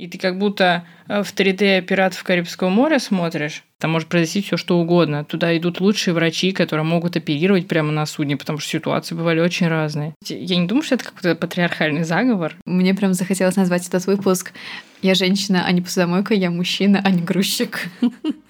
И 0.00 0.08
ты 0.08 0.16
как 0.16 0.38
будто 0.38 0.86
э, 1.08 1.22
в 1.22 1.34
3D 1.34 1.82
«Пиратов 1.82 2.24
Карибского 2.24 2.70
моря» 2.70 2.98
смотришь, 2.98 3.64
там 3.78 3.90
может 3.90 4.08
произойти 4.08 4.40
все 4.40 4.56
что 4.56 4.78
угодно. 4.78 5.26
Туда 5.26 5.54
идут 5.58 5.78
лучшие 5.78 6.14
врачи, 6.14 6.52
которые 6.52 6.86
могут 6.86 7.16
оперировать 7.16 7.68
прямо 7.68 7.92
на 7.92 8.06
судне, 8.06 8.38
потому 8.38 8.58
что 8.60 8.70
ситуации 8.70 9.14
бывали 9.14 9.40
очень 9.40 9.68
разные. 9.68 10.14
Я 10.26 10.56
не 10.56 10.66
думаю, 10.66 10.84
что 10.84 10.94
это 10.94 11.04
какой-то 11.04 11.34
патриархальный 11.34 12.04
заговор. 12.04 12.56
Мне 12.64 12.94
прям 12.94 13.12
захотелось 13.12 13.56
назвать 13.56 13.86
этот 13.86 14.06
выпуск 14.06 14.54
«Я 15.02 15.14
женщина, 15.14 15.66
а 15.66 15.72
не 15.72 15.82
посудомойка, 15.82 16.32
я 16.32 16.50
мужчина, 16.50 17.02
а 17.04 17.10
не 17.10 17.20
грузчик». 17.20 17.86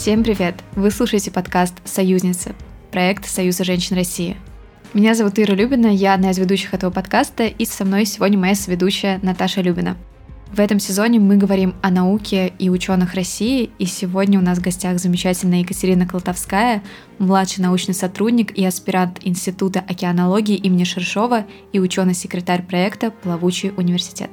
Всем 0.00 0.22
привет! 0.22 0.54
Вы 0.76 0.92
слушаете 0.92 1.32
подкаст 1.32 1.74
«Союзницы»– 1.84 2.54
проект 2.92 3.26
Союза 3.26 3.64
женщин 3.64 3.96
России. 3.96 4.36
Меня 4.94 5.16
зовут 5.16 5.40
Ира 5.40 5.56
Любина, 5.56 5.88
я 5.88 6.14
одна 6.14 6.30
из 6.30 6.38
ведущих 6.38 6.72
этого 6.72 6.92
подкаста, 6.92 7.46
и 7.46 7.64
со 7.64 7.84
мной 7.84 8.04
сегодня 8.04 8.38
моя 8.38 8.54
соведущая 8.54 9.18
Наташа 9.24 9.60
Любина. 9.60 9.96
В 10.52 10.60
этом 10.60 10.78
сезоне 10.78 11.18
мы 11.18 11.36
говорим 11.36 11.74
о 11.82 11.90
науке 11.90 12.52
и 12.60 12.70
ученых 12.70 13.14
России, 13.14 13.70
и 13.80 13.86
сегодня 13.86 14.38
у 14.38 14.42
нас 14.42 14.58
в 14.58 14.62
гостях 14.62 15.00
замечательная 15.00 15.62
Екатерина 15.62 16.06
Колотовская, 16.06 16.84
младший 17.18 17.64
научный 17.64 17.94
сотрудник 17.94 18.56
и 18.56 18.64
аспирант 18.64 19.18
Института 19.24 19.80
океанологии 19.80 20.54
имени 20.54 20.84
Шершова 20.84 21.44
и 21.72 21.80
ученый-секретарь 21.80 22.62
проекта 22.62 23.10
«Плавучий 23.10 23.72
университет». 23.76 24.30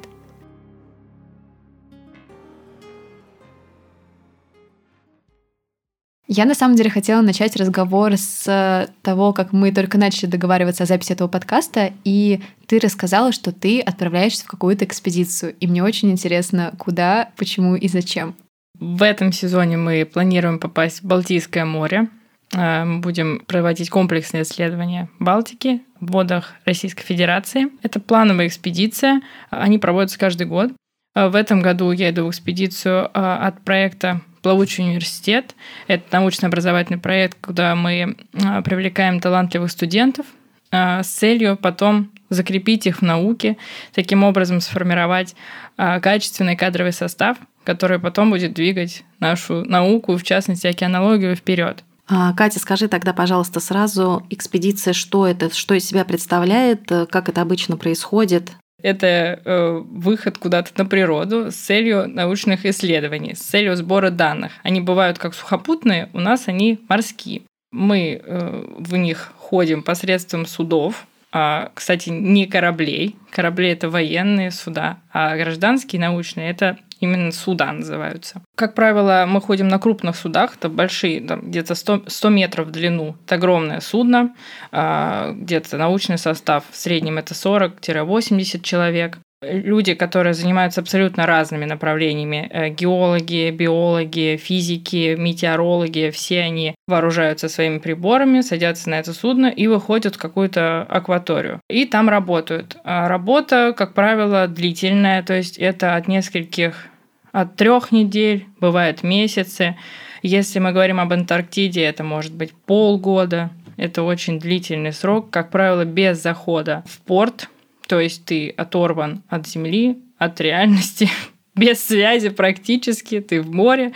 Я 6.28 6.44
на 6.44 6.54
самом 6.54 6.74
деле 6.74 6.90
хотела 6.90 7.20
начать 7.20 7.54
разговор 7.54 8.16
с 8.16 8.90
того, 9.02 9.32
как 9.32 9.52
мы 9.52 9.70
только 9.72 9.96
начали 9.96 10.28
договариваться 10.28 10.82
о 10.82 10.86
записи 10.86 11.12
этого 11.12 11.28
подкаста, 11.28 11.92
и 12.02 12.40
ты 12.66 12.80
рассказала, 12.80 13.30
что 13.30 13.52
ты 13.52 13.80
отправляешься 13.80 14.44
в 14.44 14.48
какую-то 14.48 14.84
экспедицию. 14.84 15.54
И 15.60 15.68
мне 15.68 15.84
очень 15.84 16.10
интересно, 16.10 16.74
куда, 16.78 17.30
почему 17.36 17.76
и 17.76 17.86
зачем. 17.86 18.34
В 18.78 19.04
этом 19.04 19.32
сезоне 19.32 19.76
мы 19.76 20.04
планируем 20.04 20.58
попасть 20.58 21.02
в 21.02 21.06
Балтийское 21.06 21.64
море. 21.64 22.08
А, 22.54 22.84
мы 22.84 23.00
будем 23.00 23.44
проводить 23.46 23.88
комплексные 23.88 24.42
исследования 24.42 25.08
Балтики 25.20 25.82
в 26.00 26.10
водах 26.10 26.54
Российской 26.64 27.04
Федерации. 27.04 27.68
Это 27.82 28.00
плановая 28.00 28.48
экспедиция. 28.48 29.22
Они 29.50 29.78
проводятся 29.78 30.18
каждый 30.18 30.48
год. 30.48 30.72
А, 31.14 31.28
в 31.28 31.36
этом 31.36 31.62
году 31.62 31.92
я 31.92 32.10
иду 32.10 32.26
в 32.26 32.30
экспедицию 32.30 33.08
от 33.14 33.60
проекта 33.62 34.22
Плавучий 34.46 34.84
университет. 34.84 35.56
Это 35.88 36.04
научно-образовательный 36.20 37.00
проект, 37.00 37.36
куда 37.40 37.74
мы 37.74 38.16
а, 38.32 38.62
привлекаем 38.62 39.18
талантливых 39.18 39.72
студентов 39.72 40.24
а, 40.70 41.02
с 41.02 41.08
целью 41.08 41.56
потом 41.56 42.12
закрепить 42.28 42.86
их 42.86 42.98
в 42.98 43.02
науке, 43.02 43.56
таким 43.92 44.22
образом 44.22 44.60
сформировать 44.60 45.34
а, 45.76 45.98
качественный 45.98 46.54
кадровый 46.54 46.92
состав, 46.92 47.38
который 47.64 47.98
потом 47.98 48.30
будет 48.30 48.54
двигать 48.54 49.02
нашу 49.18 49.64
науку, 49.64 50.16
в 50.16 50.22
частности 50.22 50.68
океанологию, 50.68 51.34
вперед. 51.34 51.82
Катя, 52.06 52.60
скажи 52.60 52.86
тогда, 52.86 53.12
пожалуйста, 53.12 53.58
сразу, 53.58 54.24
экспедиция, 54.30 54.92
что 54.92 55.26
это, 55.26 55.52
что 55.52 55.74
из 55.74 55.84
себя 55.84 56.04
представляет, 56.04 56.88
как 57.10 57.28
это 57.28 57.42
обычно 57.42 57.76
происходит? 57.76 58.52
Это 58.82 59.40
э, 59.44 59.82
выход 59.84 60.38
куда-то 60.38 60.70
на 60.76 60.86
природу 60.86 61.50
с 61.50 61.54
целью 61.54 62.08
научных 62.08 62.66
исследований, 62.66 63.34
с 63.34 63.40
целью 63.40 63.76
сбора 63.76 64.10
данных. 64.10 64.52
Они 64.62 64.80
бывают 64.80 65.18
как 65.18 65.34
сухопутные, 65.34 66.10
у 66.12 66.20
нас 66.20 66.48
они 66.48 66.78
морские. 66.88 67.42
Мы 67.72 68.20
э, 68.22 68.64
в 68.78 68.96
них 68.96 69.32
ходим 69.36 69.82
посредством 69.82 70.46
судов, 70.46 71.06
а, 71.32 71.70
кстати, 71.74 72.08
не 72.08 72.46
кораблей. 72.46 73.16
Корабли 73.30 73.68
это 73.68 73.90
военные 73.90 74.50
суда, 74.50 74.98
а 75.12 75.36
гражданские 75.36 76.00
научные 76.00 76.50
это 76.50 76.78
именно 77.00 77.32
суда 77.32 77.72
называются. 77.72 78.42
Как 78.56 78.74
правило, 78.74 79.24
мы 79.28 79.40
ходим 79.40 79.68
на 79.68 79.78
крупных 79.78 80.16
судах, 80.16 80.56
это 80.56 80.68
большие, 80.68 81.20
там, 81.20 81.40
где-то 81.50 81.74
100, 81.74 82.04
100 82.06 82.28
метров 82.30 82.68
в 82.68 82.70
длину. 82.70 83.16
Это 83.24 83.36
огромное 83.36 83.80
судно, 83.80 84.34
а, 84.72 85.32
где-то 85.32 85.76
научный 85.76 86.18
состав 86.18 86.64
в 86.70 86.76
среднем 86.76 87.18
это 87.18 87.34
40-80 87.34 88.62
человек 88.62 89.18
люди, 89.42 89.94
которые 89.94 90.34
занимаются 90.34 90.80
абсолютно 90.80 91.26
разными 91.26 91.64
направлениями. 91.64 92.48
Э, 92.50 92.68
геологи, 92.70 93.50
биологи, 93.50 94.36
физики, 94.36 95.14
метеорологи, 95.16 96.10
все 96.10 96.40
они 96.40 96.74
вооружаются 96.86 97.48
своими 97.48 97.78
приборами, 97.78 98.40
садятся 98.40 98.90
на 98.90 98.98
это 98.98 99.12
судно 99.12 99.46
и 99.46 99.66
выходят 99.66 100.16
в 100.16 100.18
какую-то 100.18 100.82
акваторию. 100.82 101.60
И 101.68 101.84
там 101.84 102.08
работают. 102.08 102.76
А 102.84 103.08
работа, 103.08 103.74
как 103.76 103.94
правило, 103.94 104.48
длительная, 104.48 105.22
то 105.22 105.34
есть 105.34 105.58
это 105.58 105.96
от 105.96 106.08
нескольких, 106.08 106.86
от 107.32 107.56
трех 107.56 107.92
недель, 107.92 108.46
бывает 108.60 109.02
месяцы. 109.02 109.76
Если 110.22 110.58
мы 110.58 110.72
говорим 110.72 110.98
об 110.98 111.12
Антарктиде, 111.12 111.82
это 111.82 112.02
может 112.02 112.34
быть 112.34 112.52
полгода. 112.52 113.50
Это 113.76 114.02
очень 114.02 114.40
длительный 114.40 114.92
срок, 114.92 115.28
как 115.28 115.50
правило, 115.50 115.84
без 115.84 116.22
захода 116.22 116.82
в 116.86 116.98
порт, 117.02 117.50
то 117.86 118.00
есть 118.00 118.24
ты 118.24 118.50
оторван 118.50 119.22
от 119.28 119.46
земли, 119.46 120.02
от 120.18 120.40
реальности, 120.40 121.08
без 121.54 121.82
связи 121.82 122.30
практически, 122.30 123.20
ты 123.20 123.40
в 123.40 123.52
море, 123.52 123.92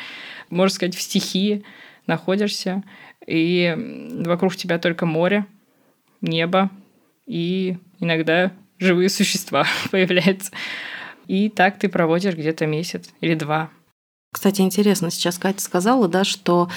можно 0.49 0.75
сказать, 0.75 0.95
в 0.95 1.03
стихии 1.03 1.65
находишься, 2.07 2.83
и 3.27 3.75
вокруг 4.25 4.57
тебя 4.57 4.79
только 4.79 5.07
море, 5.07 5.47
небо 6.21 6.71
и 7.27 7.79
иногда 8.01 8.53
живые 8.79 9.09
существа 9.11 9.67
появляются. 9.91 10.51
И 11.27 11.49
так 11.49 11.79
ты 11.79 11.89
проводишь 11.89 12.35
где-то 12.35 12.67
месяц 12.67 13.11
или 13.21 13.35
два. 13.35 13.71
Кстати, 14.33 14.61
интересно, 14.63 15.11
сейчас 15.11 15.39
Катя 15.39 15.61
сказала, 15.61 16.09
да, 16.09 16.25
что 16.25 16.69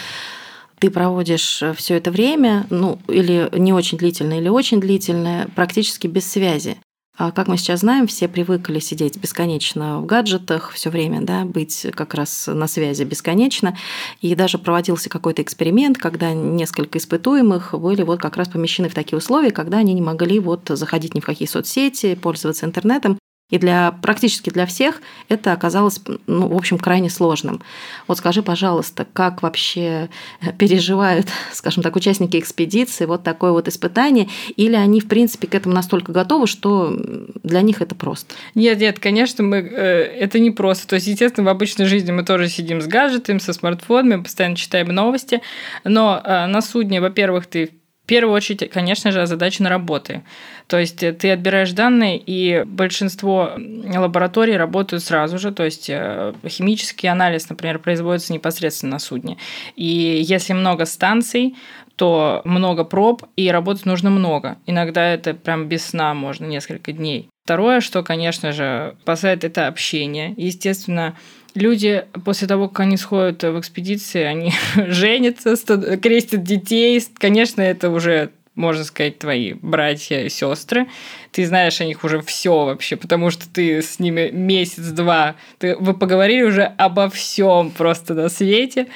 ты 0.80 0.90
проводишь 0.90 1.63
все 1.75 1.95
это 1.95 2.12
время, 2.12 2.66
ну, 2.69 3.00
или 3.07 3.50
не 3.57 3.74
очень 3.74 3.97
длительное, 3.97 4.40
или 4.40 4.50
очень 4.50 4.80
длительное, 4.80 5.47
практически 5.56 6.07
без 6.07 6.30
связи. 6.30 6.78
А 7.16 7.31
как 7.31 7.47
мы 7.47 7.57
сейчас 7.57 7.81
знаем, 7.81 8.07
все 8.07 8.28
привыкли 8.28 8.79
сидеть 8.79 9.18
бесконечно 9.18 10.00
в 10.00 10.07
гаджетах 10.07 10.72
все 10.72 10.90
время, 10.90 11.22
да, 11.22 11.46
быть 11.46 11.85
как 11.94 12.16
раз 12.16 12.47
на 12.47 12.66
связи 12.66 13.03
бесконечно. 13.03 13.78
И 14.22 14.34
даже 14.34 14.57
проводился 14.57 15.09
какой-то 15.09 15.44
эксперимент, 15.44 16.00
когда 16.00 16.34
несколько 16.34 16.97
испытуемых 16.97 17.75
были 17.79 18.01
вот 18.01 18.19
как 18.19 18.35
раз 18.35 18.47
помещены 18.47 18.90
в 18.90 18.96
такие 18.96 19.18
условия, 19.18 19.51
когда 19.51 19.78
они 19.78 19.94
не 19.94 20.01
могли 20.01 20.40
вот 20.40 20.68
заходить 20.69 21.13
ни 21.13 21.19
в 21.19 21.25
какие 21.25 21.47
соцсети, 21.47 22.16
пользоваться 22.16 22.66
интернетом. 22.66 23.19
И 23.49 23.59
для, 23.59 23.91
практически 24.01 24.49
для 24.49 24.65
всех 24.65 25.01
это 25.29 25.51
оказалось, 25.51 26.01
ну, 26.25 26.47
в 26.47 26.55
общем, 26.55 26.79
крайне 26.79 27.09
сложным. 27.09 27.61
Вот 28.07 28.17
скажи, 28.17 28.41
пожалуйста, 28.41 29.05
как 29.11 29.43
вообще 29.43 30.09
переживают, 30.57 31.27
скажем 31.53 31.83
так, 31.83 31.95
участники 31.95 32.37
экспедиции 32.37 33.05
вот 33.05 33.23
такое 33.23 33.51
вот 33.51 33.67
испытание, 33.67 34.27
или 34.55 34.75
они, 34.75 35.01
в 35.01 35.07
принципе, 35.07 35.47
к 35.47 35.55
этому 35.55 35.75
настолько 35.75 36.11
готовы, 36.11 36.47
что 36.47 36.97
для 37.43 37.61
них 37.61 37.81
это 37.81 37.95
просто? 37.95 38.33
Нет, 38.55 38.79
нет, 38.79 38.99
конечно, 38.99 39.43
мы, 39.43 39.57
э, 39.57 39.61
это 39.61 40.39
не 40.39 40.49
просто. 40.49 40.87
То 40.87 40.95
есть, 40.95 41.07
естественно, 41.07 41.45
в 41.45 41.49
обычной 41.49 41.85
жизни 41.85 42.11
мы 42.11 42.23
тоже 42.23 42.49
сидим 42.49 42.81
с 42.81 42.87
гаджетами, 42.87 43.37
со 43.37 43.53
смартфонами, 43.53 44.23
постоянно 44.23 44.55
читаем 44.55 44.87
новости, 44.87 45.41
но 45.83 46.19
э, 46.23 46.47
на 46.47 46.61
судне, 46.61 47.01
во-первых, 47.01 47.45
ты 47.45 47.71
первую 48.13 48.35
очередь, 48.35 48.69
конечно 48.69 49.12
же, 49.12 49.24
озадачена 49.24 49.69
работы. 49.69 50.22
То 50.68 50.78
есть 50.78 51.01
э, 51.01 51.13
ты 51.13 51.31
отбираешь 51.31 51.72
данные, 51.72 52.19
и 52.19 52.63
большинство 52.63 53.53
лабораторий 53.57 54.56
работают 54.56 55.03
сразу 55.03 55.40
же. 55.40 55.51
То 55.51 55.63
есть 55.63 55.90
э, 55.90 56.34
химический 56.47 57.09
анализ, 57.09 57.50
например, 57.50 57.79
производится 57.79 58.31
непосредственно 58.31 58.91
на 58.91 59.00
судне. 59.00 59.38
И 59.75 60.22
если 60.28 60.53
много 60.53 60.85
станций, 60.85 61.56
то 61.95 62.42
много 62.45 62.83
проб, 62.83 63.24
и 63.36 63.50
работать 63.50 63.88
нужно 63.88 64.12
много. 64.12 64.57
Иногда 64.68 65.12
это 65.12 65.33
прям 65.33 65.68
без 65.68 65.83
сна 65.83 66.13
можно 66.13 66.45
несколько 66.45 66.92
дней. 66.92 67.30
Второе, 67.45 67.81
что, 67.81 68.04
конечно 68.04 68.51
же, 68.51 68.95
спасает, 69.01 69.44
это 69.44 69.66
общение. 69.68 70.36
Естественно, 70.38 71.16
люди 71.55 72.05
после 72.25 72.47
того, 72.47 72.67
как 72.67 72.81
они 72.81 72.97
сходят 72.97 73.44
в 73.44 73.59
экспедиции, 73.59 74.21
они 74.21 74.53
женятся, 74.75 75.55
крестят 75.97 76.44
детей. 76.44 77.03
Конечно, 77.17 77.61
это 77.61 77.89
уже 77.89 78.31
можно 78.55 78.83
сказать, 78.83 79.17
твои 79.17 79.53
братья 79.53 80.21
и 80.21 80.29
сестры. 80.29 80.88
Ты 81.31 81.45
знаешь 81.45 81.81
о 81.81 81.85
них 81.85 82.03
уже 82.03 82.21
все 82.21 82.65
вообще, 82.65 82.95
потому 82.95 83.31
что 83.31 83.50
ты 83.50 83.81
с 83.81 84.00
ними 84.00 84.29
месяц-два. 84.31 85.35
Ты, 85.57 85.75
вы 85.75 85.95
поговорили 85.95 86.44
уже 86.44 86.63
обо 86.77 87.09
всем 87.09 87.71
просто 87.71 88.13
на 88.13 88.29
свете. 88.29 88.88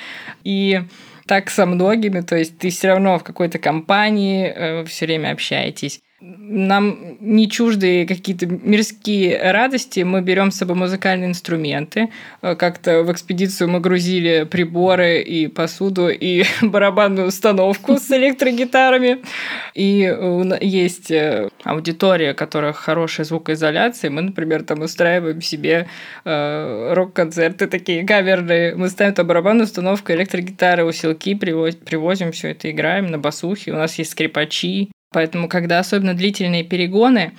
И 0.43 0.81
так 1.25 1.49
со 1.49 1.65
многими, 1.65 2.21
то 2.21 2.35
есть 2.35 2.57
ты 2.57 2.69
все 2.69 2.89
равно 2.89 3.17
в 3.17 3.23
какой-то 3.23 3.57
компании 3.57 4.45
э, 4.47 4.85
все 4.85 5.05
время 5.05 5.31
общаетесь. 5.31 6.01
Нам 6.19 7.17
не 7.19 7.47
чужды 7.47 8.07
какие-то 8.07 8.47
мирские 8.47 9.51
радости. 9.51 9.99
Мы 9.99 10.21
берем 10.21 10.49
с 10.49 10.57
собой 10.57 10.75
музыкальные 10.75 11.29
инструменты. 11.29 12.09
Э, 12.41 12.55
как-то 12.55 13.03
в 13.03 13.11
экспедицию 13.11 13.69
мы 13.69 13.79
грузили 13.79 14.47
приборы 14.49 15.21
и 15.21 15.47
посуду, 15.47 16.09
и 16.09 16.43
барабанную 16.63 17.27
установку 17.27 17.97
с 17.97 18.09
электрогитарами. 18.09 19.19
И 19.75 20.11
есть 20.61 21.11
э, 21.11 21.49
аудитория, 21.63 22.33
которая 22.33 22.73
хорошая 22.73 23.25
звукоизоляция. 23.25 24.09
Мы, 24.09 24.23
например, 24.23 24.63
там 24.63 24.81
устраиваем 24.81 25.41
себе 25.43 25.87
э, 26.25 26.93
рок-концерты 26.93 27.67
такие 27.67 28.03
каверные. 28.07 28.75
Мы 28.75 28.89
ставим 28.89 29.13
там 29.13 29.27
барабанную 29.27 29.65
установку, 29.65 30.11
электрогитары, 30.13 30.83
усилки, 30.83 31.35
привозим 31.35 32.31
все 32.31 32.49
это, 32.51 32.71
играем 32.71 33.05
на 33.05 33.19
басухе. 33.19 33.71
У 33.71 33.75
нас 33.75 33.99
есть 33.99 34.13
скрипачи, 34.13 34.89
Поэтому, 35.17 35.49
когда 35.49 35.79
особенно 35.79 36.13
длительные 36.13 36.63
перегоны, 36.63 37.31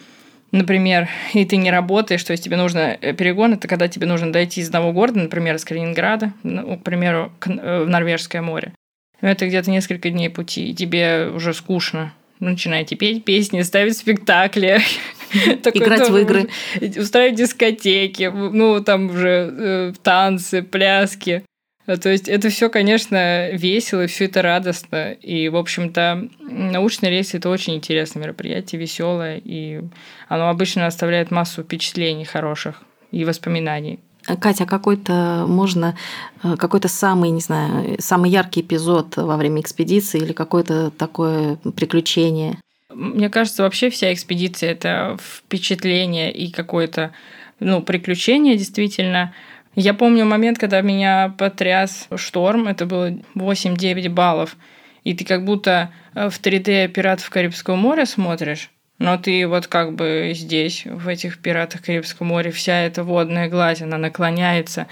например, 0.51 1.09
и 1.33 1.45
ты 1.45 1.57
не 1.57 1.71
работаешь, 1.71 2.25
то 2.25 2.33
есть 2.33 2.43
тебе 2.43 2.57
нужно 2.57 2.99
э, 3.01 3.13
перегон, 3.13 3.53
это 3.53 3.69
когда 3.69 3.87
тебе 3.87 4.09
нужно 4.09 4.33
дойти 4.33 4.63
из 4.63 4.67
одного 4.67 4.93
города, 4.93 5.21
например, 5.21 5.55
из 5.55 5.65
Калининграда, 5.65 6.33
ну, 6.43 6.77
к 6.77 6.83
примеру, 6.83 7.31
э, 7.47 7.85
в 7.85 7.89
Норвежское 7.89 8.43
море. 8.43 8.73
Это 9.21 9.47
где-то 9.47 9.71
несколько 9.71 10.11
дней 10.11 10.29
пути, 10.29 10.71
и 10.71 10.75
тебе 10.75 11.31
уже 11.33 11.55
скучно. 11.55 12.13
Начинаете 12.41 12.97
петь 12.97 13.25
песни, 13.25 13.63
ставить 13.63 13.97
спектакли. 13.97 14.81
Играть 15.33 16.11
в 16.11 16.17
игры. 16.17 16.49
Устраивать 16.97 17.37
дискотеки, 17.37 18.25
ну, 18.25 18.83
там 18.83 19.11
уже 19.11 19.55
э, 19.57 19.93
танцы, 20.03 20.63
пляски. 20.63 21.45
Э, 21.88 21.96
то 21.96 22.11
есть 22.11 22.29
это 22.29 22.50
все, 22.50 22.69
конечно, 22.69 23.50
весело, 23.50 24.06
все 24.06 24.26
это 24.26 24.43
радостно. 24.43 25.12
И, 25.12 25.49
в 25.49 25.56
общем-то, 25.56 26.29
научный 26.40 27.11
рейс 27.11 27.35
это 27.35 27.49
очень 27.49 27.75
интересное 27.75 28.23
мероприятие, 28.23 28.81
веселое, 28.81 29.40
и 29.43 29.82
оно 30.29 30.50
обычно 30.50 30.87
оставляет 30.87 31.32
массу 31.32 31.62
впечатлений 31.62 32.25
хороших 32.25 32.82
и 33.11 33.25
воспоминаний. 33.25 33.99
А, 34.26 34.37
Катя, 34.37 34.67
какой-то 34.67 35.46
можно 35.49 35.96
э, 36.44 36.56
какой-то 36.56 36.88
самый, 36.88 37.31
не 37.31 37.40
знаю, 37.40 37.96
самый 37.99 38.31
яркий 38.31 38.61
эпизод 38.61 39.17
во 39.17 39.37
время 39.38 39.62
экспедиции 39.62 40.20
или 40.20 40.32
какое-то 40.32 40.90
такое 40.90 41.56
приключение? 41.75 42.58
Мне 42.90 43.31
кажется, 43.31 43.62
вообще 43.62 43.88
вся 43.88 44.12
экспедиция 44.12 44.73
это 44.73 45.17
впечатление 45.20 46.32
и 46.32 46.50
какое-то 46.50 47.12
ну, 47.61 47.82
приключение 47.82 48.56
действительно. 48.56 49.35
Я 49.81 49.95
помню 49.95 50.25
момент, 50.25 50.59
когда 50.59 50.81
меня 50.81 51.33
потряс 51.39 52.09
шторм, 52.17 52.67
это 52.67 52.85
было 52.85 53.11
8-9 53.37 54.09
баллов, 54.09 54.57
и 55.05 55.15
ты 55.15 55.25
как 55.25 55.45
будто 55.45 55.93
э, 56.17 56.31
в 56.31 56.41
3D 56.41 56.89
«Пиратов 56.89 57.31
Карибского 57.31 57.77
моря» 57.77 58.05
смотришь, 58.05 58.71
но 58.99 59.19
ты 59.19 59.47
вот 59.47 59.69
как 59.69 59.95
бы 59.95 60.33
здесь, 60.35 60.85
в 60.85 61.07
этих 61.07 61.39
«Пиратах 61.39 61.83
Карибского 61.83 62.27
моря», 62.27 62.51
вся 62.51 62.81
эта 62.81 63.05
водная 63.05 63.49
гладь, 63.49 63.81
она 63.81 63.99
наклоняется, 63.99 64.89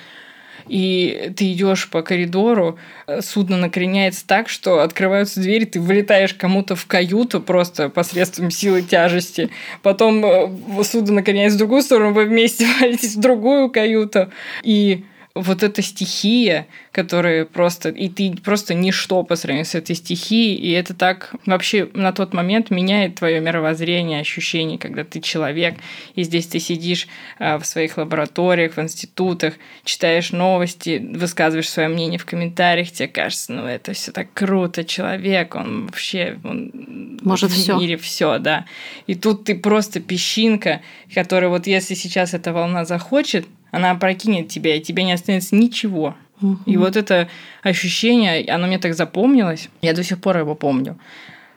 и 0.69 1.33
ты 1.37 1.53
идешь 1.53 1.89
по 1.89 2.03
коридору, 2.03 2.79
э, 3.07 3.21
судно 3.21 3.57
накреняется 3.57 4.27
так, 4.27 4.49
что 4.49 4.81
открываются 4.81 5.41
двери, 5.41 5.65
ты 5.65 5.81
вылетаешь 5.81 6.35
кому-то 6.35 6.77
в 6.77 6.87
каюту 6.87 7.41
просто 7.41 7.89
посредством 7.89 8.51
силы 8.51 8.83
тяжести. 8.83 9.51
Потом 9.83 10.25
э, 10.25 10.49
судно 10.85 11.15
накреняется 11.15 11.57
в 11.57 11.59
другую 11.59 11.83
сторону, 11.83 12.13
вы 12.13 12.25
вместе 12.25 12.67
валитесь 12.81 13.17
в 13.17 13.21
другую 13.21 13.71
каюту. 13.71 14.31
И 14.63 15.05
вот 15.37 15.63
эта 15.63 15.83
стихия, 15.83 16.67
которая 16.93 17.45
просто... 17.45 17.91
И 17.91 18.09
ты 18.09 18.35
просто 18.43 18.73
ничто 18.73 19.23
по 19.23 19.37
сравнению 19.37 19.67
с 19.67 19.75
этой 19.75 19.95
стихией, 19.95 20.57
и 20.57 20.71
это 20.71 20.95
так 20.95 21.35
вообще 21.45 21.91
на 21.93 22.13
тот 22.13 22.33
момент 22.33 22.71
меняет 22.71 23.17
твое 23.17 23.41
мировоззрение, 23.41 24.21
ощущение, 24.21 24.79
когда 24.79 25.05
ты 25.05 25.21
человек, 25.21 25.75
и 26.15 26.23
здесь 26.23 26.47
ты 26.47 26.59
сидишь 26.59 27.07
а, 27.39 27.59
в 27.59 27.67
своих 27.67 27.99
лабораториях, 27.99 28.77
в 28.77 28.81
институтах, 28.81 29.55
читаешь 29.85 30.33
новости, 30.33 31.07
высказываешь 31.13 31.69
свое 31.69 31.89
мнение 31.89 32.19
в 32.19 32.25
комментариях, 32.25 32.91
тебе 32.91 33.09
кажется, 33.09 33.53
ну 33.53 33.67
это 33.67 33.93
все 33.93 34.13
так 34.13 34.33
круто, 34.33 34.85
человек, 34.85 35.55
он 35.55 35.87
вообще... 35.87 36.39
Он 36.45 37.19
Может, 37.21 37.51
все. 37.51 37.79
Или 37.79 37.97
все, 37.97 38.39
да. 38.39 38.65
И 39.07 39.15
тут 39.15 39.45
ты 39.45 39.55
просто 39.55 40.01
песчинка, 40.01 40.81
которая 41.15 41.51
вот 41.51 41.67
если 41.67 41.93
сейчас 41.93 42.33
эта 42.33 42.55
волна 42.55 42.87
захочет, 42.87 43.47
она 43.71 43.91
опрокинет 43.91 44.49
тебя, 44.49 44.77
и 44.77 44.81
тебе 44.81 45.05
не 45.05 45.13
останется 45.13 45.55
ничего. 45.55 46.15
Угу. 46.41 46.59
И 46.67 46.77
вот 46.77 46.97
это 46.97 47.29
ощущение, 47.63 48.45
оно 48.53 48.67
мне 48.67 48.79
так 48.79 48.95
запомнилось, 48.95 49.69
я 49.83 49.93
до 49.93 50.03
сих 50.03 50.21
пор 50.21 50.39
его 50.39 50.55
помню. 50.55 50.99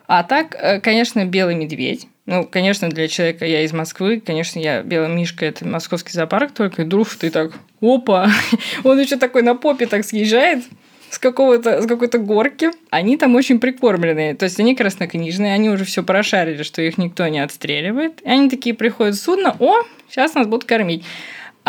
А 0.07 0.23
так, 0.23 0.55
э, 0.59 0.79
конечно, 0.79 1.23
белый 1.25 1.55
медведь. 1.55 2.07
Ну, 2.25 2.45
конечно, 2.45 2.89
для 2.89 3.07
человека 3.07 3.45
я 3.45 3.63
из 3.63 3.73
Москвы, 3.73 4.19
конечно, 4.19 4.59
я 4.59 4.81
белый 4.81 5.09
мишка, 5.09 5.45
это 5.45 5.67
московский 5.67 6.13
зоопарк 6.13 6.51
только, 6.51 6.81
и 6.81 6.85
вдруг 6.85 7.09
ты 7.09 7.29
так, 7.29 7.53
опа, 7.81 8.29
он 8.83 8.99
еще 8.99 9.17
такой 9.17 9.41
на 9.41 9.55
попе 9.55 9.85
так 9.87 10.05
съезжает, 10.05 10.63
с 11.09 11.17
какого-то 11.17 11.81
с 11.81 11.87
какой-то 11.87 12.19
горки. 12.19 12.69
Они 12.89 13.17
там 13.17 13.35
очень 13.35 13.59
прикормленные. 13.59 14.35
То 14.35 14.45
есть 14.45 14.59
они 14.59 14.75
краснокнижные, 14.75 15.53
они 15.53 15.69
уже 15.69 15.85
все 15.85 16.03
прошарили, 16.03 16.63
что 16.63 16.81
их 16.81 16.97
никто 16.97 17.27
не 17.27 17.39
отстреливает. 17.39 18.21
И 18.21 18.29
они 18.29 18.49
такие 18.49 18.75
приходят 18.75 19.15
в 19.15 19.21
судно, 19.21 19.55
о, 19.59 19.83
сейчас 20.09 20.35
нас 20.35 20.47
будут 20.47 20.65
кормить. 20.65 21.03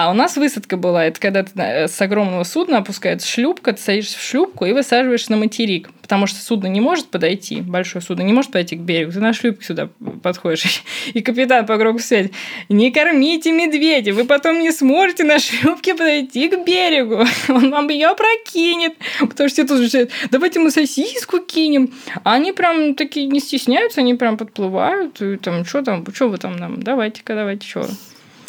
А 0.02 0.11
у 0.11 0.14
нас 0.14 0.38
высадка 0.38 0.79
была, 0.79 1.05
это 1.05 1.20
когда 1.20 1.43
ты 1.43 1.50
э, 1.56 1.87
с 1.87 2.00
огромного 2.00 2.43
судна 2.44 2.79
опускается 2.79 3.29
шлюпка, 3.29 3.75
ты 3.75 3.82
садишься 3.82 4.17
в 4.17 4.23
шлюпку 4.23 4.64
и 4.64 4.73
высаживаешься 4.73 5.31
на 5.31 5.37
материк, 5.37 5.91
потому 6.00 6.26
что 6.26 6.41
судно 6.41 6.69
не 6.69 6.81
может 6.81 7.08
подойти, 7.08 7.61
большое 7.61 8.00
судно 8.00 8.23
не 8.23 8.32
может 8.32 8.50
подойти 8.50 8.76
к 8.76 8.81
берегу, 8.81 9.12
ты 9.12 9.20
на 9.20 9.35
шлюпке 9.35 9.62
сюда 9.62 9.91
подходишь. 10.23 10.85
И 11.12 11.20
капитан 11.20 11.67
по 11.67 11.76
громкому 11.76 11.99
свете, 11.99 12.31
не 12.70 12.91
кормите 12.91 13.52
медведя, 13.52 14.14
вы 14.14 14.25
потом 14.25 14.61
не 14.61 14.73
сможете 14.73 15.25
на 15.25 15.38
шлюпке 15.38 15.94
подойти 15.94 16.49
к 16.49 16.64
берегу, 16.64 17.26
он 17.49 17.70
вам 17.70 17.91
ее 17.91 18.17
прокинет, 18.17 18.94
потому 19.19 19.50
что 19.50 19.69
тут 19.69 19.91
же, 19.91 20.08
давайте 20.31 20.61
мы 20.61 20.70
сосиску 20.70 21.41
кинем. 21.41 21.93
А 22.25 22.37
они 22.37 22.53
прям 22.53 22.94
такие 22.94 23.26
не 23.26 23.38
стесняются, 23.38 24.00
они 24.00 24.14
прям 24.14 24.38
подплывают, 24.38 25.20
и 25.20 25.37
там, 25.37 25.67
что 25.67 25.82
там, 25.82 26.06
что 26.14 26.31
вы 26.31 26.38
там 26.38 26.56
нам, 26.56 26.82
давайте-ка, 26.82 27.35
давайте, 27.35 27.69
что. 27.69 27.87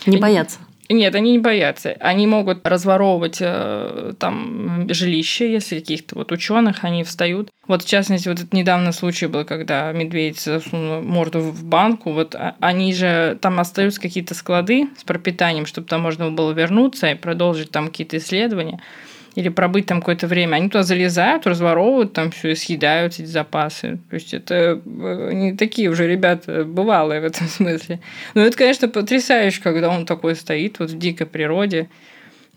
Не 0.06 0.16
боятся. 0.16 0.58
Нет, 0.92 1.16
они 1.16 1.32
не 1.32 1.40
боятся. 1.40 1.96
Они 2.00 2.28
могут 2.28 2.68
разворовывать 2.68 3.38
э, 3.40 4.14
там 4.20 4.88
жилище, 4.90 5.52
если 5.52 5.80
каких-то 5.80 6.16
вот 6.16 6.32
ученых, 6.32 6.84
они 6.84 7.04
встают. 7.04 7.50
Вот 7.68 7.84
в 7.84 7.88
частности, 7.88 8.28
вот 8.28 8.40
этот 8.40 8.54
недавно 8.54 8.92
случай 8.92 9.28
был, 9.28 9.46
когда 9.46 9.92
медведь 9.92 10.40
засунул 10.40 11.02
морду 11.02 11.40
в 11.40 11.64
банку. 11.64 12.12
Вот 12.12 12.36
а, 12.36 12.56
они 12.60 12.94
же 12.94 13.38
там 13.42 13.60
остаются 13.60 14.02
какие-то 14.02 14.36
склады 14.36 14.90
с 14.98 15.04
пропитанием, 15.04 15.66
чтобы 15.66 15.88
там 15.88 16.02
можно 16.02 16.30
было 16.32 16.52
вернуться 16.52 17.12
и 17.12 17.16
продолжить 17.16 17.72
там 17.72 17.88
какие-то 17.88 18.18
исследования 18.18 18.82
или 19.36 19.50
пробыть 19.50 19.86
там 19.86 20.00
какое-то 20.00 20.28
время, 20.28 20.56
они 20.56 20.68
туда 20.68 20.84
залезают, 20.84 21.48
разворовывают 21.48 22.14
там 22.14 22.32
все 22.32 22.52
и 22.52 22.56
съедают 22.56 23.14
эти 23.14 23.26
запасы. 23.26 24.00
То 24.10 24.16
есть 24.16 24.34
это 24.34 24.82
э, 24.86 25.32
не 25.34 25.56
такие 25.56 25.90
уже 25.90 26.08
ребята 26.08 26.66
бывалые 26.66 27.22
в 27.22 27.24
этом 27.24 27.48
смысле. 27.50 28.02
Но 28.34 28.42
это, 28.42 28.58
конечно, 28.58 28.90
потрясающе, 28.90 29.62
когда 29.62 29.90
он 29.90 30.06
такой 30.06 30.36
стоит 30.36 30.80
вот 30.80 30.92
в 30.92 30.98
дикой 30.98 31.28
природе. 31.28 31.90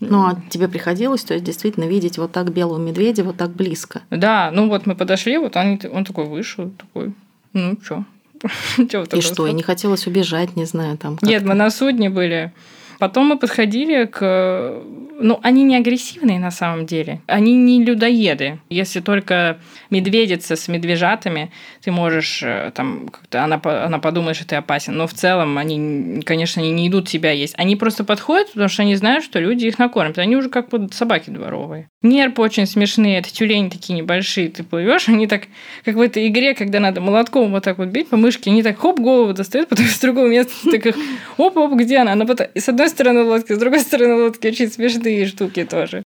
Ну, 0.01 0.27
а 0.27 0.41
тебе 0.51 0.69
приходилось, 0.69 1.23
то 1.23 1.35
есть, 1.35 1.45
действительно 1.45 1.85
видеть 1.85 2.19
вот 2.19 2.33
так 2.33 2.53
белого 2.53 2.79
медведя 2.79 3.23
вот 3.23 3.37
так 3.37 3.51
близко? 3.51 4.03
Да, 4.11 4.51
ну 4.53 4.69
вот 4.69 4.87
мы 4.87 4.97
подошли, 4.97 5.39
вот 5.39 5.57
он, 5.57 5.81
он 5.93 6.05
такой 6.05 6.25
вышел, 6.25 6.71
такой, 6.71 7.13
ну, 7.53 7.79
что? 7.83 8.05
И 9.13 9.21
что, 9.23 9.47
и 9.47 9.53
не 9.53 9.63
хотелось 9.63 10.07
убежать, 10.07 10.55
не 10.55 10.67
знаю, 10.67 10.99
там. 10.99 11.19
Нет, 11.23 11.45
мы 11.45 11.55
на 11.55 11.71
судне 11.71 12.11
были. 12.11 12.53
Потом 12.99 13.27
мы 13.27 13.39
подходили 13.39 14.05
к... 14.05 14.83
Ну, 15.21 15.39
они 15.43 15.63
не 15.63 15.77
агрессивные 15.77 16.41
на 16.41 16.51
самом 16.51 16.87
деле. 16.87 17.21
Они 17.27 17.55
не 17.55 17.85
людоеды. 17.85 18.59
Если 18.69 19.01
только 19.01 19.59
медведица 19.91 20.57
с 20.57 20.67
медвежатами, 20.67 21.53
ты 21.83 21.93
можешь 21.93 22.43
э, 22.43 22.73
там 22.75 23.09
как-то 23.09 23.45
она, 23.45 23.61
она 23.63 23.99
подумает, 24.01 24.37
что 24.37 24.47
ты 24.47 24.57
опасен. 24.57 24.97
Но 24.97 25.07
в 25.07 25.15
целом 25.15 25.57
они, 25.57 26.21
конечно, 26.23 26.61
не 26.61 26.89
идут 26.89 27.09
тебя 27.09 27.31
есть. 27.31 27.55
Они 27.57 27.77
просто 27.77 28.03
подходят, 28.05 28.49
потому 28.49 28.69
что 28.69 28.83
они 28.83 28.97
знают, 28.97 29.25
что 29.25 29.39
люди 29.39 29.67
их 29.67 29.79
накормят. 29.79 30.19
Они 30.19 30.37
уже 30.37 30.49
как 30.49 30.73
вот 30.73 30.93
собаки 30.95 31.31
дворовые. 31.31 31.89
Нерпы 32.03 32.43
очень 32.43 32.67
смешные, 32.67 33.19
это 33.19 33.33
тюлени 33.33 33.71
такие 33.71 33.95
небольшие. 33.95 34.49
Ты 34.51 34.63
плывешь, 34.63 35.09
они 35.09 35.27
так, 35.27 35.45
как 35.85 35.95
в 35.95 36.01
этой 36.01 36.29
игре, 36.29 36.55
когда 36.55 36.81
надо 36.81 37.01
молотком 37.01 37.51
вот 37.53 37.65
так 37.65 37.79
вот 37.79 37.89
бить 37.89 38.09
по 38.09 38.17
мышке, 38.17 38.51
они 38.51 38.63
так 38.63 38.79
хоп, 38.79 39.01
голову 39.01 39.33
достают, 39.33 39.69
потом 39.71 39.87
с 39.87 39.99
другого 40.01 40.27
места 40.27 40.53
так 40.71 40.87
их 40.87 40.97
оп-оп, 41.39 41.73
где 41.75 41.99
она? 41.99 42.13
Она 42.13 42.27
потом... 42.27 42.47
С 42.55 42.69
одной 42.69 42.89
стороны 42.95 43.23
лодки, 43.23 43.53
с 43.53 43.59
другой 43.59 43.81
стороны 43.81 44.15
лодки 44.15 44.47
очень 44.47 44.71
смешные 44.71 45.27
штуки 45.27 45.65
тоже. 45.65 46.03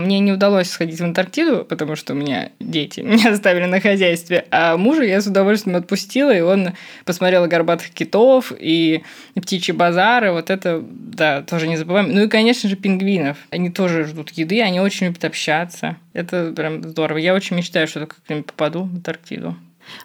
Мне 0.00 0.20
не 0.20 0.30
удалось 0.30 0.70
сходить 0.70 1.00
в 1.00 1.04
Антарктиду, 1.04 1.64
потому 1.64 1.96
что 1.96 2.12
у 2.12 2.16
меня 2.16 2.52
дети 2.60 3.00
меня 3.00 3.32
оставили 3.32 3.64
на 3.64 3.80
хозяйстве, 3.80 4.46
а 4.52 4.76
мужа 4.76 5.02
я 5.02 5.20
с 5.20 5.26
удовольствием 5.26 5.76
отпустила, 5.76 6.30
и 6.30 6.40
он 6.40 6.68
посмотрел 7.04 7.48
горбатых 7.48 7.90
китов 7.90 8.52
и 8.56 9.02
птичьи 9.34 9.74
базары, 9.74 10.30
вот 10.30 10.50
это, 10.50 10.84
да, 10.88 11.42
тоже 11.42 11.66
не 11.66 11.76
забываем. 11.76 12.12
Ну 12.12 12.22
и, 12.22 12.28
конечно 12.28 12.68
же, 12.68 12.76
пингвинов. 12.76 13.38
Они 13.50 13.70
тоже 13.70 14.04
ждут 14.04 14.30
еды, 14.30 14.62
они 14.62 14.78
очень 14.78 15.06
любят 15.06 15.24
общаться. 15.24 15.96
Это 16.12 16.52
прям 16.54 16.84
здорово. 16.84 17.18
Я 17.18 17.34
очень 17.34 17.56
мечтаю, 17.56 17.88
что 17.88 18.06
как-нибудь 18.06 18.46
попаду 18.46 18.84
в 18.84 18.94
Антарктиду. 18.94 19.56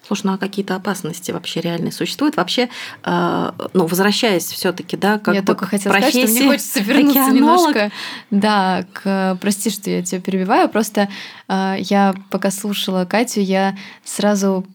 Слушай, 0.06 0.28
ну 0.28 0.34
а 0.34 0.38
какие-то 0.38 0.76
опасности 0.76 1.32
вообще 1.32 1.62
реальные 1.62 1.92
существуют? 1.92 2.38
Вообще, 2.38 2.70
э, 3.04 3.52
ну, 3.74 3.86
возвращаясь 3.86 4.46
все 4.46 4.72
таки 4.72 4.98
да, 4.98 5.20
как 5.20 5.36
Я 5.36 5.42
бы 5.42 5.48
только 5.48 5.66
хотела 5.66 5.94
профессии 5.94 6.26
сказать, 6.26 6.30
что 6.30 6.40
мне 6.40 6.52
хочется 6.52 6.80
вернуться 6.82 7.22
океанолог. 7.22 7.36
немножко. 7.36 7.92
Да, 8.32 8.86
к... 8.94 9.38
прости, 9.42 9.70
что 9.70 9.90
я 9.90 10.02
тебя 10.04 10.22
перебиваю, 10.22 10.70
просто 10.70 11.10
э, 11.48 11.76
я 11.80 12.16
пока 12.30 12.52
слушала 12.52 13.06
Катю, 13.06 13.42
я 13.42 13.76
сразу 14.04 14.66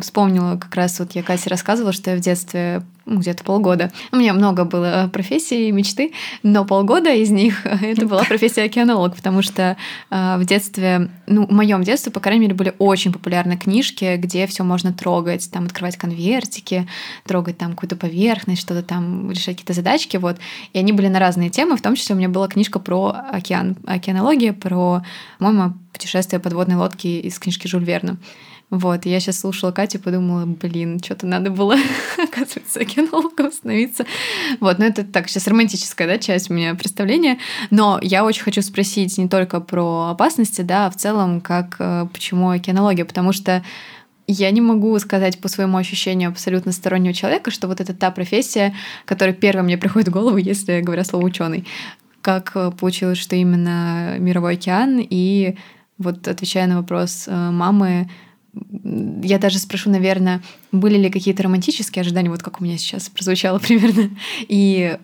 вспомнила 0.00 0.56
как 0.56 0.74
раз, 0.76 0.98
вот 1.00 1.12
я 1.12 1.22
Кате 1.22 1.50
рассказывала, 1.50 1.92
что 1.92 2.12
я 2.12 2.16
в 2.16 2.20
детстве 2.20 2.82
ну, 3.06 3.18
где-то 3.18 3.42
полгода. 3.42 3.90
У 4.12 4.16
меня 4.16 4.34
много 4.34 4.64
было 4.64 5.10
профессий 5.12 5.68
и 5.68 5.72
мечты, 5.72 6.12
но 6.42 6.64
полгода 6.64 7.10
из 7.10 7.30
них 7.30 7.66
это 7.82 8.06
была 8.06 8.22
профессия 8.22 8.62
океанолог, 8.62 9.16
потому 9.16 9.42
что 9.42 9.76
э, 10.10 10.36
в 10.38 10.44
детстве, 10.44 11.10
ну, 11.26 11.46
в 11.46 11.50
моем 11.50 11.82
детстве, 11.82 12.12
по 12.12 12.20
крайней 12.20 12.42
мере, 12.42 12.54
были 12.54 12.74
очень 12.78 13.12
популярны 13.12 13.56
книжки, 13.56 14.16
где 14.16 14.46
все 14.46 14.62
можно 14.62 14.92
трогать, 14.92 15.50
там 15.50 15.64
открывать 15.64 15.96
конвертики, 15.96 16.86
трогать 17.26 17.58
там 17.58 17.72
какую-то 17.72 17.96
поверхность, 17.96 18.60
что-то 18.60 18.82
там, 18.82 19.30
решать 19.30 19.56
какие-то 19.56 19.72
задачки, 19.72 20.18
вот. 20.18 20.36
И 20.72 20.78
они 20.78 20.92
были 20.92 21.08
на 21.08 21.18
разные 21.18 21.50
темы, 21.50 21.76
в 21.76 21.82
том 21.82 21.96
числе 21.96 22.14
у 22.14 22.18
меня 22.18 22.28
была 22.28 22.46
книжка 22.46 22.78
про 22.78 23.16
океан, 23.32 23.76
океанологию, 23.86 24.54
про, 24.54 25.02
по-моему, 25.38 25.74
путешествие 25.92 26.38
подводной 26.38 26.76
лодки 26.76 27.08
из 27.08 27.38
книжки 27.38 27.66
Жюль 27.66 27.84
Верна. 27.84 28.18
Вот, 28.70 29.06
я 29.06 29.18
сейчас 29.18 29.40
слушала 29.40 29.72
Катю, 29.72 29.98
подумала, 29.98 30.44
блин, 30.44 31.00
что-то 31.02 31.26
надо 31.26 31.50
было, 31.50 31.76
оказывается, 32.22 32.80
океанологом 32.80 33.50
становиться. 33.50 34.04
Вот, 34.60 34.78
но 34.78 34.84
это 34.84 35.04
так, 35.04 35.28
сейчас 35.28 35.46
романтическая, 35.46 36.06
да, 36.06 36.18
часть 36.18 36.50
у 36.50 36.54
меня 36.54 36.74
представления. 36.74 37.38
Но 37.70 37.98
я 38.02 38.24
очень 38.24 38.42
хочу 38.42 38.60
спросить 38.60 39.16
не 39.16 39.26
только 39.26 39.60
про 39.60 40.10
опасности, 40.10 40.60
да, 40.60 40.86
а 40.86 40.90
в 40.90 40.96
целом, 40.96 41.40
как, 41.40 41.76
э, 41.78 42.06
почему 42.12 42.50
океанология, 42.50 43.06
потому 43.06 43.32
что 43.32 43.64
я 44.26 44.50
не 44.50 44.60
могу 44.60 44.98
сказать 44.98 45.40
по 45.40 45.48
своему 45.48 45.78
ощущению 45.78 46.28
абсолютно 46.28 46.72
стороннего 46.72 47.14
человека, 47.14 47.50
что 47.50 47.68
вот 47.68 47.80
это 47.80 47.94
та 47.94 48.10
профессия, 48.10 48.74
которая 49.06 49.34
первая 49.34 49.64
мне 49.64 49.78
приходит 49.78 50.08
в 50.08 50.12
голову, 50.12 50.36
если 50.36 50.82
говоря 50.82 51.04
слово 51.04 51.24
ученый. 51.24 51.66
Как 52.20 52.52
э, 52.54 52.70
получилось, 52.78 53.16
что 53.16 53.34
именно 53.34 54.18
мировой 54.18 54.54
океан 54.54 55.00
и 55.00 55.56
вот 55.96 56.28
отвечая 56.28 56.66
на 56.66 56.76
вопрос 56.76 57.24
э, 57.26 57.50
мамы, 57.50 58.10
я 59.22 59.38
даже 59.38 59.58
спрошу, 59.58 59.90
наверное, 59.90 60.42
были 60.72 60.98
ли 60.98 61.10
какие-то 61.10 61.42
романтические 61.42 62.02
ожидания, 62.02 62.30
вот 62.30 62.42
как 62.42 62.60
у 62.60 62.64
меня 62.64 62.78
сейчас 62.78 63.08
прозвучало 63.08 63.58
примерно, 63.60 64.10
и 64.48 64.98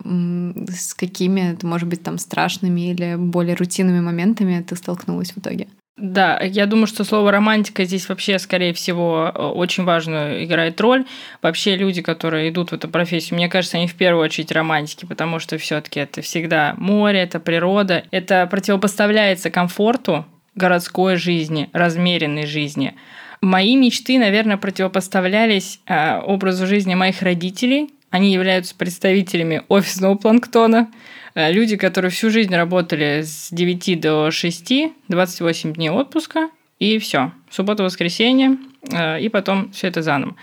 с 0.69 0.93
какими, 0.93 1.57
может 1.61 1.87
быть, 1.87 2.03
там 2.03 2.17
страшными 2.17 2.91
или 2.91 3.15
более 3.15 3.55
рутинными 3.55 3.99
моментами 3.99 4.63
ты 4.67 4.75
столкнулась 4.75 5.31
в 5.31 5.37
итоге? 5.37 5.67
Да, 5.97 6.41
я 6.41 6.65
думаю, 6.65 6.87
что 6.87 7.05
слово 7.05 7.31
романтика 7.31 7.85
здесь 7.85 8.09
вообще, 8.09 8.37
скорее 8.37 8.73
всего, 8.73 9.31
очень 9.55 9.85
важную 9.85 10.43
играет 10.43 10.81
роль. 10.81 11.05
Вообще 11.41 11.77
люди, 11.77 12.01
которые 12.01 12.49
идут 12.49 12.71
в 12.71 12.73
эту 12.73 12.89
профессию, 12.89 13.37
мне 13.37 13.47
кажется, 13.47 13.77
они 13.77 13.87
в 13.87 13.95
первую 13.95 14.25
очередь 14.25 14.51
романтики, 14.51 15.05
потому 15.05 15.39
что 15.39 15.57
все-таки 15.57 16.01
это 16.01 16.21
всегда 16.21 16.75
море, 16.77 17.19
это 17.19 17.39
природа, 17.39 18.03
это 18.11 18.45
противопоставляется 18.47 19.49
комфорту 19.49 20.25
городской 20.53 21.15
жизни, 21.15 21.69
размеренной 21.71 22.45
жизни. 22.45 22.95
Мои 23.41 23.75
мечты, 23.75 24.17
наверное, 24.17 24.57
противопоставлялись 24.57 25.79
э, 25.85 26.19
образу 26.19 26.67
жизни 26.67 26.95
моих 26.95 27.21
родителей. 27.21 27.89
Они 28.09 28.31
являются 28.31 28.75
представителями 28.75 29.63
офисного 29.67 30.15
планктона. 30.15 30.91
Э, 31.35 31.51
люди, 31.51 31.75
которые 31.75 32.11
всю 32.11 32.29
жизнь 32.29 32.55
работали 32.55 33.21
с 33.23 33.49
9 33.51 33.99
до 33.99 34.31
6, 34.31 34.73
28 35.07 35.73
дней 35.73 35.89
отпуска, 35.89 36.49
и 36.79 36.97
все. 36.97 37.31
Суббота-воскресенье, 37.49 38.57
э, 38.91 39.21
и 39.21 39.29
потом 39.29 39.71
все 39.71 39.87
это 39.87 40.01
заново. 40.01 40.35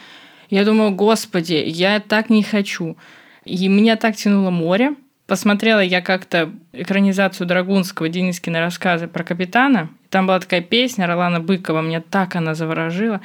Я 0.50 0.64
думаю, 0.64 0.90
господи, 0.90 1.62
я 1.66 1.98
так 2.00 2.28
не 2.28 2.42
хочу. 2.42 2.96
И 3.44 3.68
меня 3.68 3.96
так 3.96 4.16
тянуло 4.16 4.50
море. 4.50 4.94
Посмотрела 5.26 5.80
я 5.80 6.02
как-то 6.02 6.52
экранизацию 6.72 7.46
Драгунского, 7.46 8.08
Денискина 8.08 8.60
рассказы 8.60 9.06
про 9.06 9.24
капитана. 9.24 9.88
Там 10.10 10.26
была 10.26 10.40
такая 10.40 10.60
песня 10.60 11.06
Ролана 11.06 11.40
Быкова, 11.40 11.80
меня 11.80 12.00
так 12.00 12.36
она 12.36 12.54
заворожила. 12.54 13.20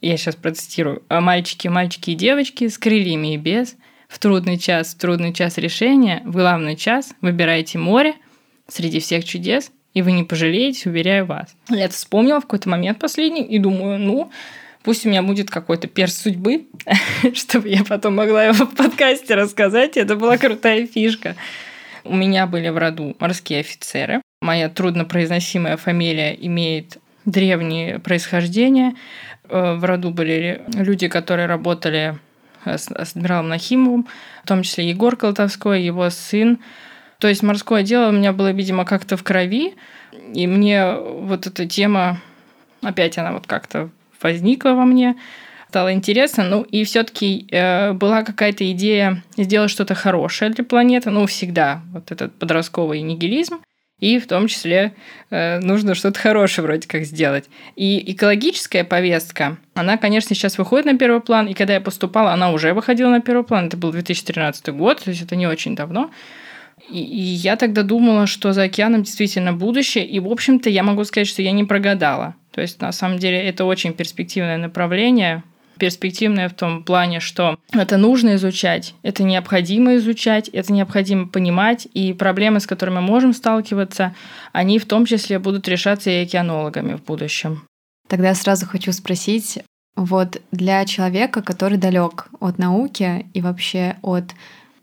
Я 0.00 0.16
сейчас 0.16 0.34
процитирую. 0.34 1.02
«Мальчики, 1.08 1.68
мальчики 1.68 2.10
и 2.10 2.14
девочки 2.14 2.68
с 2.68 2.78
крыльями 2.78 3.34
и 3.34 3.36
без, 3.36 3.76
в 4.08 4.18
трудный 4.18 4.58
час, 4.58 4.94
в 4.94 4.98
трудный 4.98 5.32
час 5.32 5.56
решения, 5.58 6.22
в 6.24 6.32
главный 6.32 6.74
час 6.74 7.14
выбирайте 7.20 7.78
море 7.78 8.14
среди 8.66 8.98
всех 8.98 9.24
чудес, 9.24 9.70
и 9.94 10.02
вы 10.02 10.12
не 10.12 10.24
пожалеете, 10.24 10.90
уверяю 10.90 11.26
вас». 11.26 11.54
Я 11.68 11.84
это 11.84 11.94
вспомнила 11.94 12.40
в 12.40 12.44
какой-то 12.44 12.68
момент 12.68 12.98
последний 12.98 13.44
и 13.44 13.58
думаю, 13.58 13.98
ну, 13.98 14.30
Пусть 14.82 15.04
у 15.04 15.10
меня 15.10 15.22
будет 15.22 15.50
какой-то 15.50 15.88
перс 15.88 16.16
судьбы, 16.16 16.66
чтобы 17.34 17.68
я 17.68 17.84
потом 17.84 18.16
могла 18.16 18.44
его 18.44 18.64
в 18.64 18.74
подкасте 18.74 19.34
рассказать. 19.34 19.96
Это 19.96 20.16
была 20.16 20.38
крутая 20.38 20.86
фишка. 20.86 21.36
У 22.04 22.16
меня 22.16 22.46
были 22.46 22.70
в 22.70 22.78
роду 22.78 23.14
морские 23.18 23.60
офицеры. 23.60 24.22
Моя 24.40 24.70
труднопроизносимая 24.70 25.76
фамилия 25.76 26.34
имеет 26.34 26.96
древнее 27.26 27.98
происхождение. 27.98 28.94
Э, 29.48 29.74
в 29.74 29.84
роду 29.84 30.10
были 30.10 30.62
люди, 30.74 31.08
которые 31.08 31.46
работали 31.46 32.18
с 32.64 32.88
адмиралом 32.90 33.48
Нахимовым, 33.48 34.08
в 34.44 34.46
том 34.46 34.62
числе 34.62 34.88
Егор 34.88 35.16
Колотовской, 35.16 35.82
его 35.82 36.08
сын. 36.10 36.58
То 37.18 37.28
есть 37.28 37.42
морское 37.42 37.82
дело 37.82 38.08
у 38.08 38.12
меня 38.12 38.32
было, 38.32 38.52
видимо, 38.52 38.84
как-то 38.84 39.16
в 39.16 39.22
крови, 39.22 39.74
и 40.34 40.46
мне 40.46 40.94
вот 40.94 41.46
эта 41.46 41.66
тема, 41.66 42.20
опять 42.82 43.18
она 43.18 43.32
вот 43.32 43.46
как-то 43.46 43.90
возникла 44.22 44.70
во 44.70 44.84
мне, 44.84 45.16
стало 45.68 45.92
интересно. 45.92 46.44
Ну 46.44 46.62
и 46.62 46.84
все-таки 46.84 47.46
э, 47.50 47.92
была 47.92 48.22
какая-то 48.22 48.70
идея 48.72 49.22
сделать 49.36 49.70
что-то 49.70 49.94
хорошее 49.94 50.50
для 50.50 50.64
планеты. 50.64 51.10
Ну, 51.10 51.26
всегда 51.26 51.82
вот 51.92 52.10
этот 52.10 52.34
подростковый 52.34 53.00
нигилизм. 53.02 53.60
И 54.00 54.18
в 54.18 54.26
том 54.26 54.48
числе 54.48 54.94
э, 55.30 55.60
нужно 55.60 55.94
что-то 55.94 56.18
хорошее 56.18 56.66
вроде 56.66 56.88
как 56.88 57.04
сделать. 57.04 57.48
И 57.76 58.12
экологическая 58.12 58.82
повестка, 58.82 59.58
она, 59.74 59.98
конечно, 59.98 60.34
сейчас 60.34 60.56
выходит 60.56 60.86
на 60.86 60.98
первый 60.98 61.20
план. 61.20 61.46
И 61.46 61.54
когда 61.54 61.74
я 61.74 61.80
поступала, 61.80 62.32
она 62.32 62.50
уже 62.50 62.72
выходила 62.72 63.10
на 63.10 63.20
первый 63.20 63.44
план. 63.44 63.66
Это 63.66 63.76
был 63.76 63.92
2013 63.92 64.70
год, 64.70 65.02
то 65.04 65.10
есть 65.10 65.22
это 65.22 65.36
не 65.36 65.46
очень 65.46 65.76
давно. 65.76 66.10
И, 66.90 66.98
и 66.98 67.20
я 67.20 67.56
тогда 67.56 67.82
думала, 67.82 68.26
что 68.26 68.54
за 68.54 68.62
океаном 68.62 69.02
действительно 69.02 69.52
будущее. 69.52 70.06
И, 70.06 70.18
в 70.18 70.28
общем-то, 70.28 70.70
я 70.70 70.82
могу 70.82 71.04
сказать, 71.04 71.28
что 71.28 71.42
я 71.42 71.52
не 71.52 71.64
прогадала. 71.64 72.34
То 72.52 72.60
есть, 72.60 72.80
на 72.80 72.92
самом 72.92 73.18
деле, 73.18 73.42
это 73.42 73.64
очень 73.64 73.92
перспективное 73.92 74.56
направление, 74.56 75.42
перспективное 75.78 76.48
в 76.48 76.54
том 76.54 76.84
плане, 76.84 77.20
что 77.20 77.58
это 77.72 77.96
нужно 77.96 78.34
изучать, 78.34 78.94
это 79.02 79.22
необходимо 79.22 79.96
изучать, 79.96 80.48
это 80.48 80.72
необходимо 80.72 81.26
понимать, 81.26 81.88
и 81.94 82.12
проблемы, 82.12 82.60
с 82.60 82.66
которыми 82.66 82.96
мы 82.96 83.02
можем 83.02 83.32
сталкиваться, 83.32 84.14
они 84.52 84.78
в 84.78 84.84
том 84.84 85.06
числе 85.06 85.38
будут 85.38 85.66
решаться 85.68 86.10
и 86.10 86.22
океанологами 86.24 86.94
в 86.94 87.04
будущем. 87.04 87.62
Тогда 88.08 88.34
сразу 88.34 88.66
хочу 88.66 88.92
спросить, 88.92 89.60
вот 89.96 90.40
для 90.52 90.84
человека, 90.84 91.42
который 91.42 91.78
далек 91.78 92.28
от 92.40 92.58
науки 92.58 93.26
и 93.32 93.40
вообще 93.40 93.96
от 94.02 94.34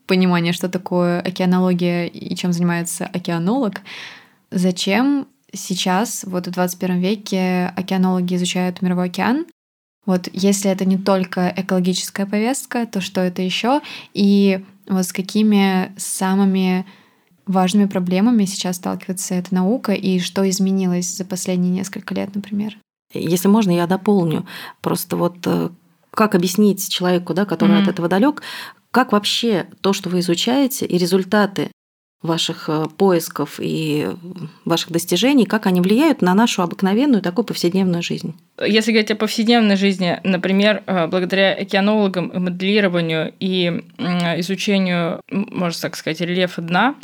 понимания, 0.06 0.54
что 0.54 0.70
такое 0.70 1.20
океанология 1.22 2.06
и 2.06 2.36
чем 2.36 2.54
занимается 2.54 3.06
океанолог, 3.06 3.82
зачем 4.52 5.28
сейчас, 5.54 6.24
вот 6.26 6.48
в 6.48 6.52
21 6.52 7.00
веке, 7.00 7.74
океанологи 7.76 8.36
изучают 8.36 8.82
мировой 8.82 9.08
океан. 9.08 9.46
Вот 10.06 10.30
если 10.32 10.72
это 10.72 10.86
не 10.86 10.98
только 10.98 11.54
экологическая 11.56 12.26
повестка, 12.26 12.86
то 12.86 13.02
что 13.02 13.22
это 13.22 13.42
еще? 13.42 13.82
И 14.14 14.64
вот 14.88 15.06
с 15.06 15.12
какими 15.12 15.94
самыми 15.98 16.86
важными 17.46 17.88
проблемами 17.88 18.46
сейчас 18.46 18.78
сталкивается 18.78 19.36
эта 19.36 19.54
наука 19.54 19.94
и 19.94 20.20
что 20.20 20.48
изменилось 20.50 21.16
за 21.16 21.26
последние 21.26 21.72
несколько 21.72 22.14
лет, 22.14 22.34
например? 22.36 22.78
Если 23.14 23.48
можно, 23.48 23.72
я 23.72 23.88
дополню. 23.88 24.46
Просто 24.82 25.16
вот 25.16 25.38
э, 25.46 25.70
как 26.12 26.36
объяснить 26.36 26.90
человеку, 26.90 27.34
да, 27.34 27.46
который 27.46 27.78
mm-hmm. 27.78 27.84
от 27.84 27.88
этого 27.88 28.08
далек, 28.08 28.42
как 28.92 29.12
вообще 29.12 29.68
то, 29.82 29.94
что 29.94 30.10
вы 30.10 30.20
изучаете, 30.20 30.86
и 30.86 30.98
результаты 30.98 31.72
ваших 32.22 32.68
э, 32.68 32.86
поисков 32.98 33.60
и 33.60 34.10
ваших 34.66 34.92
достижений, 34.92 35.46
как 35.46 35.68
они 35.68 35.82
влияют 35.82 36.22
на 36.22 36.34
нашу 36.34 36.64
обыкновенную 36.64 37.22
такую 37.22 37.46
повседневную 37.46 38.02
жизнь? 38.02 38.36
Если 38.60 38.92
говорить 38.92 39.12
о 39.12 39.16
повседневной 39.16 39.76
жизни, 39.76 40.20
например, 40.24 40.84
э, 40.86 41.08
благодаря 41.08 41.54
океанологам, 41.54 42.32
моделированию 42.34 43.34
и 43.40 43.84
изучению, 44.38 45.22
можно 45.30 45.80
так 45.80 45.96
сказать, 45.96 46.20
рельефа 46.22 46.62
дна, 46.62 46.96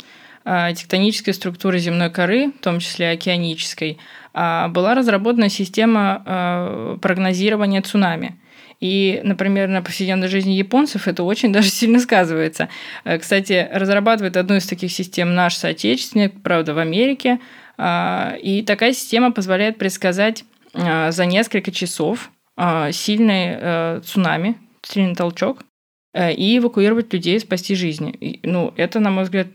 э, 0.44 0.74
тектонической 0.74 1.32
структуры 1.32 1.78
земной 1.78 2.10
коры, 2.10 2.50
в 2.50 2.62
том 2.62 2.80
числе 2.80 3.10
океанической, 3.10 3.98
была 4.32 4.96
разработана 4.96 5.48
система 5.48 6.98
прогнозирования 7.00 7.82
цунами– 7.82 8.36
и, 8.80 9.20
например, 9.24 9.68
на 9.68 9.82
повседневной 9.82 10.28
жизни 10.28 10.52
японцев 10.52 11.08
это 11.08 11.22
очень 11.22 11.52
даже 11.52 11.68
сильно 11.70 11.98
сказывается. 11.98 12.68
Э, 13.04 13.18
кстати, 13.18 13.68
разрабатывает 13.72 14.36
одну 14.36 14.56
из 14.56 14.66
таких 14.66 14.92
систем 14.92 15.34
наш 15.34 15.56
соотечественник, 15.56 16.42
правда, 16.42 16.74
в 16.74 16.78
Америке. 16.78 17.40
А, 17.76 18.36
и 18.40 18.62
такая 18.62 18.92
система 18.92 19.32
позволяет 19.32 19.78
предсказать 19.78 20.44
а, 20.74 21.10
за 21.10 21.26
несколько 21.26 21.72
часов 21.72 22.30
э, 22.56 22.92
сильный 22.92 23.56
э, 23.58 24.00
цунами, 24.04 24.56
сильный 24.82 25.14
толчок, 25.14 25.64
э, 26.12 26.32
и 26.32 26.58
эвакуировать 26.58 27.12
людей, 27.12 27.38
спасти 27.40 27.74
жизни. 27.74 28.10
И, 28.12 28.40
ну, 28.42 28.72
это, 28.76 29.00
на 29.00 29.10
мой 29.10 29.24
взгляд, 29.24 29.48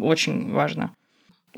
очень 0.00 0.52
важно. 0.52 0.92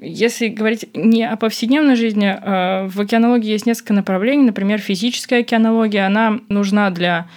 Если 0.02 0.49
говорить 0.49 0.88
не 0.95 1.25
о 1.25 1.37
повседневной 1.37 1.95
жизни, 1.95 2.26
э, 2.26 2.87
в 2.87 2.99
океанологии 3.00 3.50
есть 3.50 3.66
несколько 3.66 3.92
направлений. 3.92 4.45
Например, 4.45 4.78
физическая 4.78 5.40
океанология, 5.40 6.07
она 6.07 6.40
нужна 6.49 6.88
для 6.88 7.28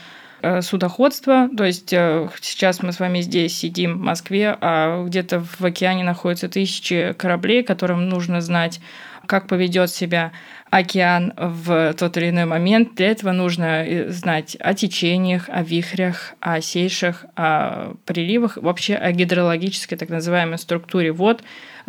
э, 0.42 0.62
судоходства. 0.62 1.50
То 1.58 1.66
есть 1.66 1.92
э, 1.92 2.30
сейчас 2.42 2.82
мы 2.82 2.94
с 2.94 3.02
вами 3.02 3.20
здесь 3.20 3.54
сидим 3.58 3.98
в 3.98 4.02
Москве, 4.02 4.58
а 4.62 5.04
где-то 5.06 5.42
в 5.42 5.66
океане 5.66 6.06
находятся 6.06 6.48
тысячи 6.48 7.14
кораблей, 7.18 7.64
которым 7.64 8.08
нужно 8.08 8.40
знать, 8.40 8.80
как 9.28 9.48
поведет 9.48 9.90
себя 9.90 10.32
океан 10.70 11.34
в 11.38 11.94
тот 11.94 12.18
или 12.18 12.30
иной 12.30 12.46
момент. 12.46 12.96
Для 12.96 13.12
этого 13.12 13.32
нужно 13.32 13.86
знать 14.08 14.58
о 14.60 14.74
течениях, 14.74 15.46
о 15.48 15.62
вихрях, 15.62 16.34
о 16.40 16.62
сейшах, 16.62 17.26
о 17.36 17.94
приливах, 18.06 18.58
вообще 18.58 18.96
о 18.96 19.12
гидрологической 19.12 19.98
так 19.98 20.10
называемой 20.10 20.58
структуре 20.58 21.12
вод 21.12 21.44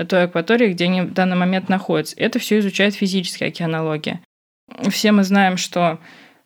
той 0.09 0.25
акватории, 0.25 0.73
где 0.73 0.85
они 0.85 1.03
в 1.03 1.13
данный 1.13 1.37
момент 1.37 1.69
находятся. 1.69 2.17
Это 2.19 2.39
все 2.39 2.59
изучает 2.59 2.95
физическая 2.95 3.49
океанология. 3.49 4.21
Все 4.91 5.13
мы 5.13 5.25
знаем, 5.25 5.57
что 5.57 5.99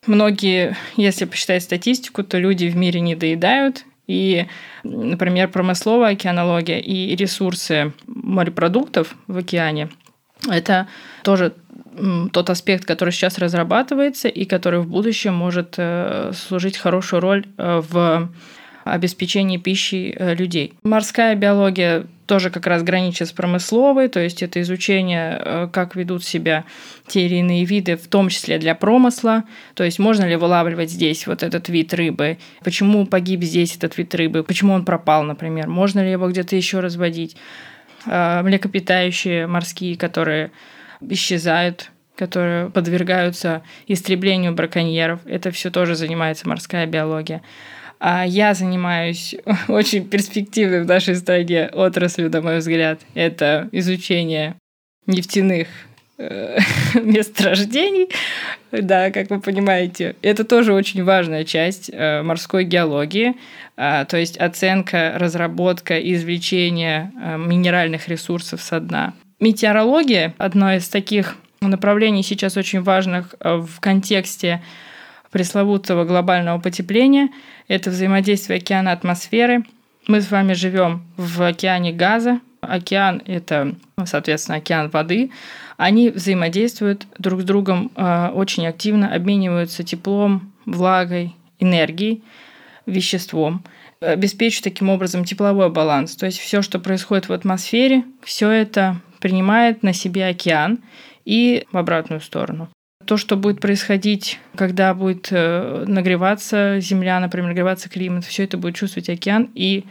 многие, 0.07 0.77
если 0.97 1.25
посчитать 1.25 1.63
статистику, 1.63 2.23
то 2.23 2.39
люди 2.39 2.67
в 2.67 2.77
мире 2.77 3.01
не 3.01 3.15
доедают, 3.17 3.85
и, 4.07 4.47
например, 4.85 5.49
промысловая 5.49 6.13
океанология 6.13 6.79
и 6.79 7.15
ресурсы 7.15 7.93
морепродуктов 8.07 9.15
в 9.27 9.37
океане– 9.37 9.91
это 10.47 10.87
тоже 11.23 11.55
тот 12.33 12.51
аспект, 12.51 12.85
который 12.85 13.11
сейчас 13.11 13.39
разрабатывается 13.39 14.29
и 14.29 14.45
который 14.45 14.81
в 14.81 14.89
будущем 14.89 15.35
может 15.35 15.75
э, 15.79 16.33
служить 16.35 16.77
хорошую 16.77 17.21
роль 17.21 17.47
э, 17.57 17.83
в 17.89 18.31
обеспечении 18.85 19.59
пищей 19.59 20.15
э, 20.17 20.35
людей. 20.35 20.75
Морская 20.83 21.35
биология 21.35 22.07
тоже 22.27 22.51
как 22.51 22.67
раз 22.67 22.83
граничит 22.83 23.29
с 23.29 23.33
промысловой, 23.33 24.09
то 24.09 24.21
есть 24.21 24.43
это 24.43 24.61
изучение, 24.61 25.71
как 25.73 25.97
ведут 25.97 26.25
себя 26.25 26.65
те 27.07 27.25
или 27.25 27.37
иные 27.37 27.65
виды, 27.65 27.97
в 27.97 28.07
том 28.07 28.29
числе 28.29 28.59
для 28.59 28.75
промысла, 28.75 29.45
то 29.75 29.83
есть 29.83 29.99
можно 29.99 30.29
ли 30.29 30.37
вылавливать 30.37 30.91
здесь 30.91 31.27
вот 31.27 31.43
этот 31.43 31.71
вид 31.71 31.95
рыбы, 31.95 32.37
почему 32.63 33.07
погиб 33.07 33.43
здесь 33.43 33.77
этот 33.77 33.97
вид 33.97 34.15
рыбы, 34.15 34.43
почему 34.43 34.75
он 34.75 34.85
пропал, 34.85 35.23
например, 35.23 35.69
можно 35.69 36.01
ли 36.01 36.11
его 36.11 36.29
где-то 36.29 36.55
еще 36.55 36.81
разводить. 36.81 37.35
Млекопитающие 38.07 39.47
морские, 39.47 39.97
которые 39.97 40.51
исчезают, 41.01 41.91
которые 42.17 42.71
подвергаются 42.71 43.63
истреблению 43.87 44.53
браконьеров. 44.55 45.21
Это 45.25 45.51
все 45.51 45.71
тоже 45.71 45.95
занимается 45.95 46.49
морская 46.49 46.87
биология. 46.87 47.43
А 48.01 48.25
я 48.25 48.55
занимаюсь 48.55 49.35
очень 49.69 50.09
перспективной 50.09 50.83
в 50.83 50.87
нашей 50.87 51.17
стране 51.17 51.69
отраслью, 51.73 52.31
на 52.31 52.41
мой 52.41 52.59
взгляд. 52.59 53.01
Это 53.15 53.69
изучение 53.73 54.57
нефтяных 55.07 55.69
э, 55.69 55.88
месторождений. 56.95 58.09
Да, 58.73 59.11
как 59.11 59.31
вы 59.31 59.41
понимаете, 59.41 60.17
это 60.21 60.45
тоже 60.45 60.73
очень 60.73 61.05
важная 61.05 61.45
часть 61.45 61.91
э, 61.93 62.23
морской 62.23 62.65
геологии, 62.65 63.37
а, 63.77 64.05
то 64.05 64.17
есть 64.17 64.37
оценка, 64.37 65.15
разработка, 65.17 65.99
извлечение 65.99 67.13
э, 67.23 67.39
минеральных 67.39 68.09
ресурсов 68.09 68.61
со 68.61 68.81
дна. 68.81 69.15
Метеорология– 69.39 70.35
одно 70.39 70.75
из 70.75 70.89
таких 70.89 71.37
направлений 71.61 72.25
сейчас 72.25 72.57
очень 72.57 72.83
важных 72.83 73.37
э, 73.39 73.57
в 73.57 73.79
контексте 73.79 74.61
пресловутого 75.31 76.05
глобального 76.05 76.59
потепления. 76.59 77.29
Это 77.69 77.91
взаимодействие 77.91 78.59
океана 78.59 78.89
и 78.89 78.93
атмосферы. 78.93 79.63
Мы 80.09 80.21
с 80.21 80.31
вами 80.31 80.55
живем 80.55 81.05
в 81.17 81.43
океане 81.43 81.93
газа. 81.93 82.41
Океан– 82.61 83.23
это, 83.27 83.75
соответственно, 84.05 84.59
океан 84.59 84.91
воды. 84.91 85.31
Они 85.77 86.11
взаимодействуют 86.11 87.07
друг 87.19 87.43
с 87.43 87.45
другом 87.45 87.91
э, 87.95 88.29
очень 88.29 88.67
активно, 88.67 89.15
обмениваются 89.15 89.85
теплом, 89.85 90.53
влагой, 90.67 91.35
энергией, 91.61 92.23
веществом 92.87 93.65
обеспечивают 94.01 94.65
таким 94.65 94.91
образом 94.91 95.25
тепловой 95.25 95.71
баланс. 95.71 96.17
То 96.17 96.27
есть 96.27 96.39
все, 96.39 96.63
что 96.63 96.79
происходит 96.79 97.29
в 97.29 97.33
атмосфере, 97.33 98.05
все 98.23 98.51
это 98.51 99.01
принимает 99.21 99.83
на 99.83 99.93
себе 99.93 100.27
океан 100.27 100.79
и 101.25 101.67
в 101.73 101.77
обратную 101.77 102.21
сторону. 102.21 102.69
То, 103.05 103.17
что 103.17 103.37
будет 103.37 103.61
происходить, 103.61 104.39
когда 104.55 104.93
будет 104.93 105.29
э, 105.31 105.85
нагреваться 105.87 106.79
Земля, 106.81 107.19
например, 107.21 107.49
нагреваться 107.49 107.89
климат, 107.89 108.25
все 108.25 108.45
это 108.45 108.59
будет 108.59 108.77
чувствовать 108.77 109.09
океан, 109.09 109.51
и 109.55 109.85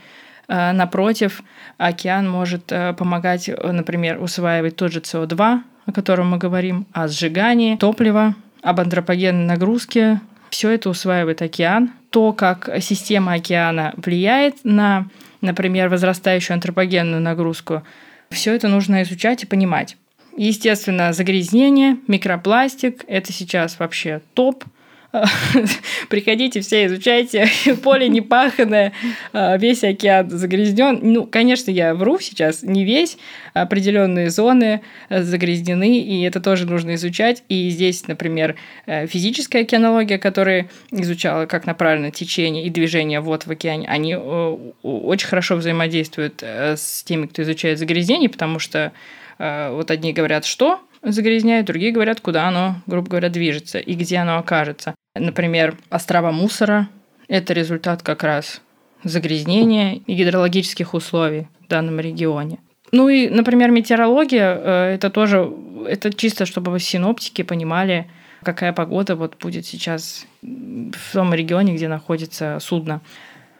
напротив, 0.47 1.43
океан 1.77 2.29
может 2.29 2.71
э, 2.71 2.93
помогать, 2.93 3.49
например, 3.63 4.21
усваивать 4.21 4.75
тот 4.75 4.91
же 4.91 4.99
СО2, 4.99 5.59
о 5.85 5.91
котором 5.91 6.29
мы 6.29 6.37
говорим, 6.37 6.85
о 6.93 7.07
сжигании 7.07 7.75
топлива, 7.75 8.35
об 8.61 8.79
антропогенной 8.79 9.45
нагрузке. 9.45 10.21
Все 10.49 10.69
это 10.69 10.89
усваивает 10.89 11.41
океан. 11.41 11.91
То, 12.09 12.33
как 12.33 12.69
система 12.81 13.33
океана 13.33 13.93
влияет 13.97 14.63
на, 14.63 15.07
например, 15.41 15.89
возрастающую 15.89 16.55
антропогенную 16.55 17.21
нагрузку, 17.21 17.83
все 18.29 18.53
это 18.53 18.67
нужно 18.67 19.03
изучать 19.03 19.43
и 19.43 19.47
понимать. 19.47 19.97
Естественно, 20.35 21.13
загрязнение, 21.13 21.97
микропластик– 22.07 23.03
это 23.07 23.33
сейчас 23.33 23.79
вообще 23.79 24.21
топ. 24.33 24.63
Приходите 26.09 26.61
все, 26.61 26.85
изучайте. 26.85 27.47
Поле 27.83 28.09
не 28.09 28.21
паханное, 28.21 28.93
а, 29.33 29.57
весь 29.57 29.83
океан 29.83 30.29
загрязнен. 30.29 30.99
Ну, 31.01 31.25
конечно, 31.25 31.71
я 31.71 31.93
вру 31.93 32.19
сейчас, 32.19 32.63
не 32.63 32.83
весь. 32.83 33.17
Определенные 33.53 34.29
зоны 34.29 34.81
э, 35.09 35.23
загрязнены, 35.23 35.99
и 35.99 36.21
это 36.23 36.39
тоже 36.39 36.67
нужно 36.67 36.95
изучать. 36.95 37.43
И 37.49 37.69
здесь, 37.69 38.07
например, 38.07 38.55
э, 38.85 39.07
физическая 39.07 39.63
океанология, 39.63 40.17
которая 40.17 40.69
изучала, 40.91 41.45
как 41.45 41.65
направлено 41.65 42.11
течение 42.11 42.65
и 42.65 42.69
движение 42.69 43.19
вод 43.19 43.45
в 43.47 43.51
океане, 43.51 43.87
они 43.87 44.13
э, 44.13 44.57
очень 44.83 45.27
хорошо 45.27 45.55
взаимодействуют 45.55 46.43
с 46.43 47.03
теми, 47.03 47.27
кто 47.27 47.41
изучает 47.43 47.79
загрязнение, 47.79 48.29
потому 48.29 48.59
что 48.59 48.91
вот 49.39 49.91
одни 49.91 50.13
говорят, 50.13 50.45
что 50.45 50.79
загрязняет, 51.01 51.65
другие 51.65 51.91
говорят, 51.91 52.21
куда 52.21 52.47
оно, 52.47 52.77
грубо 52.87 53.09
говоря, 53.09 53.29
движется 53.29 53.79
и 53.79 53.93
где 53.93 54.17
оно 54.17 54.37
окажется. 54.37 54.95
Например, 55.19 55.77
острова 55.89 56.31
мусора– 56.31 56.89
это 57.27 57.53
результат 57.53 58.03
как 58.03 58.23
раз 58.23 58.61
загрязнения 59.03 59.95
и 60.05 60.13
гидрологических 60.15 60.93
условий 60.93 61.47
в 61.65 61.67
данном 61.67 61.99
регионе. 61.99 62.59
Ну 62.91 63.09
и, 63.09 63.29
например, 63.29 63.71
метеорология 63.71 64.55
э,– 64.55 64.93
это 64.95 65.09
тоже, 65.09 65.51
это 65.87 66.13
чисто, 66.13 66.45
чтобы 66.45 66.79
синоптики 66.79 67.41
понимали, 67.41 68.09
какая 68.43 68.73
погода 68.73 69.15
вот 69.15 69.35
будет 69.39 69.65
сейчас 69.65 70.25
в 70.41 71.13
том 71.13 71.33
регионе, 71.33 71.75
где 71.75 71.87
находится 71.87 72.59
судно. 72.61 73.01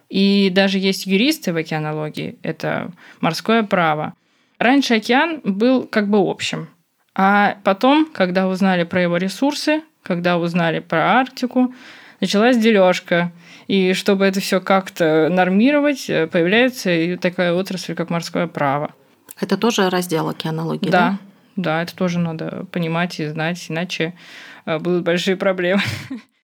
И 0.09 0.49
даже 0.49 0.79
есть 0.79 1.05
юристы 1.05 1.51
в 1.51 1.57
океанологии, 1.57 2.37
это 2.41 2.91
морское 3.19 3.63
право– 3.63 4.13
Раньше 4.59 4.95
океан 4.95 5.41
был 5.43 5.83
как 5.85 6.09
бы 6.09 6.17
общим. 6.17 6.69
А 7.13 7.57
потом, 7.63 8.07
когда 8.11 8.47
узнали 8.47 8.83
про 8.83 9.01
его 9.01 9.17
ресурсы, 9.17 9.81
когда 10.07 10.37
узнали 10.37 10.79
про 10.79 11.19
Арктику, 11.19 11.73
началась 12.21 12.57
дележка. 12.57 13.31
И 13.67 13.93
чтобы 13.93 14.25
это 14.25 14.39
все 14.39 14.61
как-то 14.61 15.27
нормировать, 15.29 16.09
э, 16.09 16.27
появляется 16.27 16.89
и 16.89 17.17
такая 17.17 17.53
отрасль, 17.53 17.95
как 17.95 18.09
морское 18.09 18.47
право. 18.47 18.93
Это 19.39 19.57
тоже 19.57 19.89
раздел 19.89 20.29
океанологии, 20.29 20.89
да? 20.89 20.91
Да, 20.91 21.17
да, 21.57 21.83
это 21.83 21.95
тоже 21.95 22.17
надо 22.17 22.65
понимать 22.71 23.19
и 23.19 23.27
знать, 23.27 23.65
иначе 23.67 24.13
э, 24.65 24.79
будут 24.79 25.03
большие 25.03 25.35
проблемы. 25.35 25.81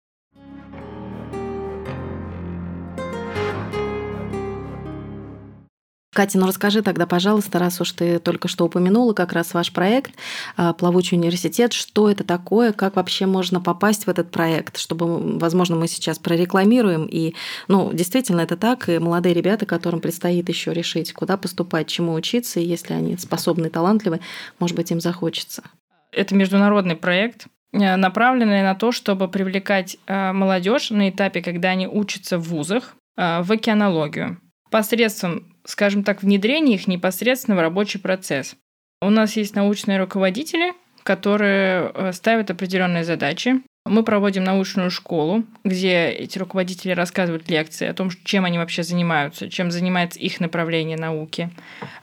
Катя, 6.14 6.38
ну 6.38 6.46
расскажи 6.46 6.84
тогда, 6.84 7.08
пожалуйста, 7.08 7.58
раз 7.58 7.82
уж 7.82 7.92
ты 7.92 8.20
только 8.20 8.48
что 8.48 8.66
упомянула 8.66 9.14
как 9.14 9.34
раз 9.34 9.54
ваш 9.56 9.74
проект 9.74 10.14
а, 10.56 10.74
«Плавучий 10.74 11.18
университет», 11.18 11.74
что 11.74 12.10
это 12.10 12.24
такое, 12.24 12.72
как 12.72 12.96
вообще 12.96 13.26
можно 13.26 13.60
попасть 13.60 14.06
в 14.06 14.10
этот 14.10 14.30
проект, 14.30 14.78
чтобы, 14.78 15.40
возможно, 15.40 15.76
мы 15.76 15.88
сейчас 15.88 16.20
прорекламируем, 16.20 17.08
и, 17.10 17.34
ну, 17.68 17.92
действительно, 17.92 18.42
это 18.42 18.58
так, 18.58 18.90
и 18.90 19.00
молодые 19.00 19.34
ребята, 19.34 19.66
которым 19.66 20.02
предстоит 20.02 20.48
еще 20.50 20.72
решить, 20.72 21.14
куда 21.14 21.36
поступать, 21.36 21.88
чему 21.88 22.14
учиться, 22.14 22.60
и 22.60 22.66
если 22.66 22.94
они 22.94 23.18
способны, 23.18 23.70
талантливы, 23.70 24.20
может 24.60 24.78
быть, 24.78 24.92
им 24.92 25.02
захочется. 25.02 25.64
Это 26.12 26.36
международный 26.36 26.96
проект, 26.96 27.48
э, 27.72 27.96
направленный 27.96 28.62
на 28.62 28.76
то, 28.76 28.92
чтобы 28.92 29.28
привлекать 29.28 29.98
э, 30.06 30.32
молодежь 30.32 30.92
на 30.92 31.10
этапе, 31.10 31.42
когда 31.42 31.70
они 31.70 31.88
учатся 31.88 32.38
в 32.38 32.44
вузах, 32.50 32.96
э, 33.18 33.42
в 33.42 33.52
океанологию 33.52 34.38
посредством 34.74 35.54
скажем 35.66 36.04
так, 36.04 36.24
внедрение 36.24 36.76
их 36.76 36.88
непосредственно 36.88 37.58
в 37.58 37.62
рабочий 37.62 38.00
процесс. 38.00 38.56
У 39.02 39.10
нас 39.10 39.36
есть 39.36 39.56
научные 39.56 40.00
руководители, 40.00 40.74
которые 41.04 41.92
э, 41.94 42.12
ставят 42.14 42.50
определенные 42.52 43.04
задачи, 43.04 43.62
Мы 43.86 44.04
проводим 44.04 44.46
научную 44.46 44.90
школу, 44.90 45.44
где 45.66 46.08
эти 46.08 46.40
руководители 46.40 46.92
рассказывают 46.92 47.50
лекции 47.50 47.86
о 47.86 47.94
том, 47.94 48.10
чем 48.24 48.46
они 48.46 48.58
вообще 48.58 48.82
занимаются, 48.82 49.50
чем 49.50 49.72
занимается 49.72 50.20
их 50.20 50.40
направление 50.40 50.98
науки. 50.98 51.50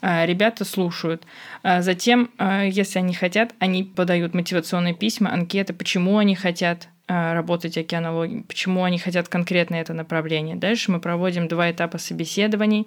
А, 0.03 0.27
ребята 0.27 0.67
слушают. 0.67 1.25
А, 1.63 1.81
затем, 1.81 2.31
а, 2.37 2.65
если 2.65 2.99
они 2.99 3.15
хотят, 3.15 3.55
они 3.61 3.83
подают 3.83 4.35
мотивационные 4.35 4.95
письма, 4.95 5.33
анкеты, 5.33 5.73
почему 5.73 6.19
они 6.19 6.35
хотят 6.35 6.89
работать 7.11 7.77
океанологией, 7.77 8.45
почему 8.45 8.85
они 8.85 8.99
хотят 8.99 9.29
конкретно 9.29 9.77
это 9.77 9.93
направление. 9.93 10.57
Дальше 10.57 10.93
мы 10.93 11.01
проводим 11.01 11.49
два 11.49 11.71
этапа 11.71 11.99
собеседований, 11.99 12.87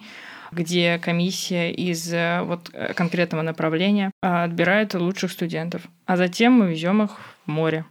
где 0.51 0.97
комиссия 0.99 1.71
из 1.71 2.13
вот 2.45 2.71
конкретного 2.95 3.41
направления 3.41 4.11
отбирает 4.21 4.93
лучших 4.93 5.31
студентов. 5.31 5.81
А 6.05 6.15
затем 6.15 6.53
мы 6.53 6.71
везем 6.71 7.03
их 7.03 7.11
в 7.45 7.51
море 7.51 7.85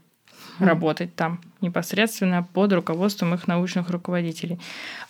работать 0.59 1.15
там 1.15 1.41
непосредственно 1.61 2.43
под 2.43 2.73
руководством 2.73 3.35
их 3.35 3.47
научных 3.47 3.91
руководителей. 3.91 4.59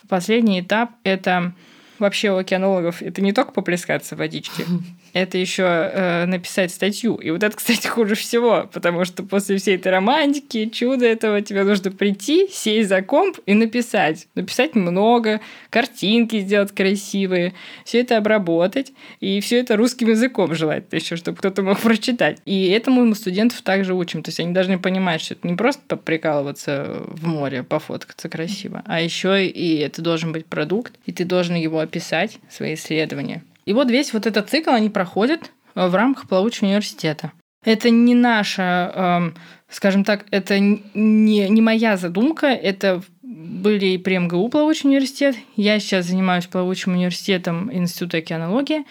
Последний 0.09 0.61
этап– 0.61 0.91
это 1.05 1.53
вообще 1.99 2.33
у 2.33 2.37
океанологов 2.37 3.03
это 3.03 3.23
не 3.23 3.33
только 3.33 3.53
поплескаться 3.53 4.15
в 4.15 4.19
водичке, 4.19 4.65
это 5.13 5.39
еще 5.39 5.65
э, 5.65 6.27
написать 6.27 6.71
статью. 6.71 7.17
И 7.17 7.31
вот 7.31 7.43
это, 7.43 7.57
кстати, 7.57 7.87
хуже 7.87 8.15
всего, 8.15 8.69
потому 8.73 9.05
что 9.05 9.23
после 9.23 9.57
всей 9.57 9.77
этой 9.77 9.93
романтики, 9.93 10.67
чуда 10.67 11.07
этого, 11.07 11.43
тебе 11.43 11.65
нужно 11.65 11.91
прийти, 11.91 12.49
сесть 12.51 12.89
за 12.89 13.03
комп 13.03 13.39
и 13.47 13.55
написать. 13.55 14.29
Написать 14.35 14.75
много, 14.75 15.41
картинки 15.71 16.41
сделать 16.41 16.73
красивые, 16.73 17.55
все 17.85 18.01
это 18.01 18.17
обработать, 18.17 18.93
и 19.21 19.41
все 19.41 19.61
это 19.61 19.77
русским 19.77 20.09
языком 20.09 20.55
желательно 20.55 20.99
еще, 20.99 21.17
чтобы 21.17 21.39
кто-то 21.39 21.63
мог 21.63 21.81
прочитать. 21.81 22.39
И 22.45 22.69
этому 22.69 23.05
мы 23.05 23.15
студентов 23.15 23.63
также 23.63 23.95
учим. 23.95 24.23
То 24.23 24.31
есть 24.31 24.41
они 24.41 24.53
должны 24.53 24.79
понимать, 24.79 25.21
что 25.21 25.35
это 25.35 25.47
не 25.47 25.55
просто 25.55 25.83
поприкалываться 25.89 27.03
в 27.07 27.27
море, 27.27 27.63
пофоткаться 27.63 28.29
красиво, 28.29 28.83
а 28.87 29.01
еще 29.01 29.47
и 29.47 29.77
это 29.77 30.03
должен 30.03 30.33
быть 30.33 30.47
продукт, 30.47 30.95
и 31.07 31.13
ты 31.13 31.25
должен 31.25 31.55
его 31.57 31.81
описать, 31.81 32.39
свои 32.49 32.75
исследования. 32.75 33.43
И 33.65 33.73
вот 33.73 33.91
весь 33.91 34.13
вот 34.13 34.27
этот 34.27 34.51
цикл 34.51 34.71
они 34.71 34.91
проходят 34.91 35.51
э, 35.75 35.87
в 35.87 35.95
рамках 35.95 36.29
плавучего 36.29 36.67
университета. 36.67 37.33
Это 37.65 37.91
не 37.91 38.15
наша, 38.15 38.93
эм, 38.95 39.35
скажем 39.69 40.03
так, 40.05 40.27
это 40.33 40.59
не, 40.59 41.49
не 41.49 41.61
моя 41.61 41.97
задумка, 41.97 42.49
это 42.49 43.03
были 43.23 43.87
и 43.87 43.99
при 43.99 44.19
МГУ 44.19 44.49
плавучий 44.49 44.89
университет. 44.89 45.37
Я 45.57 45.79
сейчас 45.79 46.07
занимаюсь 46.07 46.47
плавучим 46.47 46.93
университетом 46.93 47.73
Института 47.73 48.19
океанологии. 48.19 48.85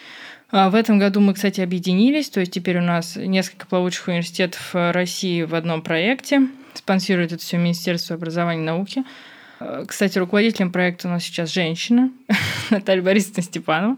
А 0.52 0.70
в 0.70 0.76
этом 0.76 1.00
году 1.00 1.22
мы, 1.22 1.34
кстати, 1.34 1.62
объединились, 1.62 2.30
то 2.30 2.42
есть 2.42 2.52
теперь 2.52 2.78
у 2.78 2.82
нас 2.82 3.16
несколько 3.16 3.66
плавучих 3.68 4.08
университетов 4.08 4.70
России 4.74 5.44
в 5.44 5.56
одном 5.56 5.82
проекте. 5.82 6.48
Спонсирует 6.74 7.32
это 7.32 7.42
все 7.42 7.58
Министерство 7.58 8.16
образования 8.16 8.62
и 8.62 8.66
науки. 8.66 9.04
Э, 9.60 9.86
кстати, 9.88 10.18
руководителем 10.18 10.72
проекта 10.72 11.08
у 11.08 11.12
нас 11.12 11.24
сейчас 11.24 11.54
женщина, 11.54 12.12
Наталья 12.70 13.02
Борисовна 13.02 13.44
Степанова. 13.44 13.98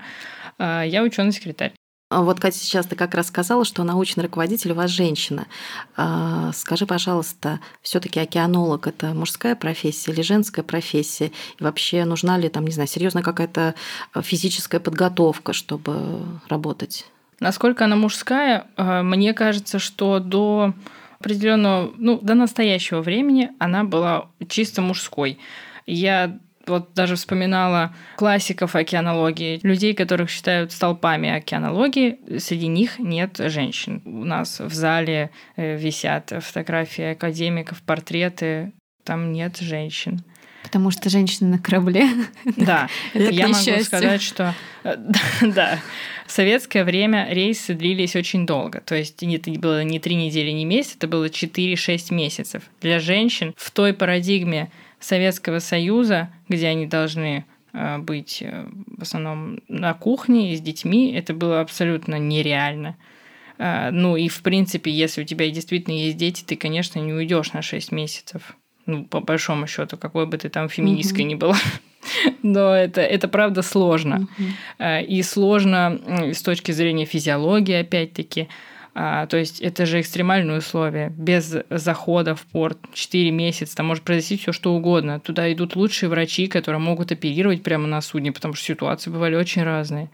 А, 0.57 0.83
я 0.83 1.03
ученый-секретарь. 1.03 1.73
А 2.09 2.21
вот, 2.21 2.39
Катя, 2.39 2.59
сейчас 2.59 2.85
ты 2.85 2.95
как 2.95 3.15
раз 3.15 3.27
сказала, 3.27 3.65
что 3.65 3.83
научный 3.83 4.23
руководитель 4.23 4.73
у 4.73 4.75
вас 4.75 4.91
женщина. 4.91 5.47
А, 5.95 6.51
скажи, 6.53 6.85
пожалуйста, 6.85 7.59
все 7.81 7.99
таки 7.99 8.19
океанолог– 8.19 8.85
это 8.87 9.15
мужская 9.15 9.55
профессия 9.55 10.11
или 10.11 10.21
женская 10.21 10.61
профессия? 10.61 11.31
И 11.59 11.63
вообще 11.63 12.05
нужна 12.05 12.37
ли 12.37 12.49
там, 12.49 12.65
не 12.65 12.71
знаю, 12.71 12.87
серьезная 12.87 13.23
какая-то 13.23 13.73
физическая 14.21 14.79
подготовка, 14.79 15.53
чтобы 15.53 16.23
работать? 16.49 17.07
Насколько 17.39 17.85
она 17.85 17.95
мужская, 17.95 18.67
мне 18.77 19.33
кажется, 19.33 19.79
что 19.79 20.19
до 20.19 20.73
определенного, 21.19 21.93
ну, 21.97 22.19
до 22.21 22.35
настоящего 22.35 23.01
времени 23.01 23.49
она 23.57 23.85
была 23.85 24.29
чисто 24.49 24.81
мужской. 24.81 25.39
Я 25.87 26.37
вот 26.65 26.93
даже 26.93 27.15
вспоминала 27.15 27.93
классиков 28.15 28.75
океанологии, 28.75 29.59
людей, 29.63 29.93
которых 29.93 30.29
считают 30.29 30.71
столпами 30.71 31.29
океанологии, 31.29 32.19
среди 32.39 32.67
них 32.67 32.99
нет 32.99 33.37
женщин. 33.37 34.01
У 34.05 34.23
нас 34.23 34.59
в 34.59 34.73
зале 34.73 35.29
э, 35.55 35.77
висят 35.77 36.33
фотографии 36.39 37.11
академиков, 37.11 37.81
портреты, 37.81 38.71
там 39.03 39.31
нет 39.31 39.57
женщин. 39.57 40.23
Потому 40.63 40.91
что 40.91 41.09
женщины 41.09 41.49
на 41.49 41.59
корабле. 41.59 42.07
Да, 42.57 42.87
я 43.13 43.47
могу 43.49 43.83
сказать, 43.83 44.21
что 44.21 44.55
э, 44.83 44.95
да, 45.41 45.79
в 46.25 46.31
советское 46.31 46.83
время 46.83 47.27
рейсы 47.29 47.73
длились 47.73 48.15
очень 48.15 48.45
долго. 48.45 48.79
То 48.81 48.95
есть 48.95 49.21
это 49.21 49.51
было 49.51 49.83
не 49.83 49.99
три 49.99 50.15
недели, 50.15 50.51
не 50.51 50.65
месяц, 50.65 50.95
это 50.95 51.07
было 51.07 51.25
4-6 51.25 52.13
месяцев. 52.13 52.63
Для 52.81 52.99
женщин 52.99 53.53
в 53.57 53.71
той 53.71 53.93
парадигме 53.93 54.71
Советского 55.03 55.59
Союза, 55.59 56.29
где 56.47 56.67
они 56.67 56.85
должны 56.85 57.45
э, 57.73 57.97
быть 57.97 58.41
э, 58.41 58.65
в 58.97 59.01
основном 59.01 59.59
на 59.67 59.93
кухне 59.93 60.53
и 60.53 60.55
с 60.55 60.61
детьми, 60.61 61.13
это 61.13 61.33
было 61.33 61.59
абсолютно 61.59 62.17
нереально. 62.17 62.95
Э, 63.57 63.89
ну 63.91 64.15
и 64.15 64.29
в 64.29 64.41
принципе, 64.41 64.91
если 64.91 65.21
у 65.21 65.25
тебя 65.25 65.49
действительно 65.49 65.95
есть 65.95 66.17
дети, 66.17 66.43
ты, 66.45 66.55
конечно, 66.55 66.99
не 66.99 67.13
уйдешь 67.13 67.51
на 67.51 67.61
6 67.61 67.91
месяцев. 67.91 68.55
Ну, 68.85 69.05
по 69.05 69.19
большому 69.19 69.67
счету, 69.67 69.97
какой 69.97 70.25
бы 70.25 70.37
ты 70.37 70.49
там 70.49 70.69
феминисткой 70.69 71.25
mm-hmm. 71.25 71.27
ни 71.27 71.35
была. 71.35 71.57
Но 72.43 72.73
это, 72.73 73.01
это 73.01 73.27
правда 73.27 73.61
сложно. 73.61 74.27
Mm-hmm. 74.79 75.05
И 75.05 75.21
сложно 75.23 76.01
с 76.33 76.41
точки 76.41 76.71
зрения 76.71 77.05
физиологии, 77.05 77.75
опять-таки. 77.75 78.49
А, 78.95 79.25
то 79.25 79.37
есть 79.37 79.59
это 79.59 79.85
же 79.85 80.01
экстремальные 80.01 80.59
условия. 80.59 81.09
Без 81.09 81.55
захода 81.69 82.35
в 82.35 82.45
порт 82.45 82.77
4 82.93 83.31
месяца, 83.31 83.75
там 83.75 83.87
может 83.87 84.03
произойти 84.03 84.37
все 84.37 84.51
что 84.51 84.73
угодно. 84.73 85.19
Туда 85.19 85.51
идут 85.51 85.75
лучшие 85.75 86.09
врачи, 86.09 86.47
которые 86.47 86.79
могут 86.79 87.11
оперировать 87.11 87.63
прямо 87.63 87.87
на 87.87 88.01
судне, 88.01 88.31
потому 88.31 88.53
что 88.53 88.65
ситуации 88.65 89.09
бывали 89.09 89.35
очень 89.35 89.63
разные. 89.63 90.09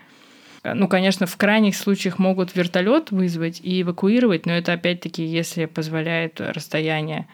А, 0.63 0.76
ну, 0.76 0.88
конечно, 0.88 1.26
в 1.26 1.36
крайних 1.36 1.76
случаях 1.76 2.20
могут 2.20 2.56
вертолет 2.56 3.12
вызвать 3.12 3.60
и 3.62 3.82
эвакуировать, 3.82 4.46
но 4.46 4.54
это 4.54 4.72
опять-таки, 4.72 5.26
если 5.26 5.65
позволяет 5.65 6.39
расстояние 6.39 7.28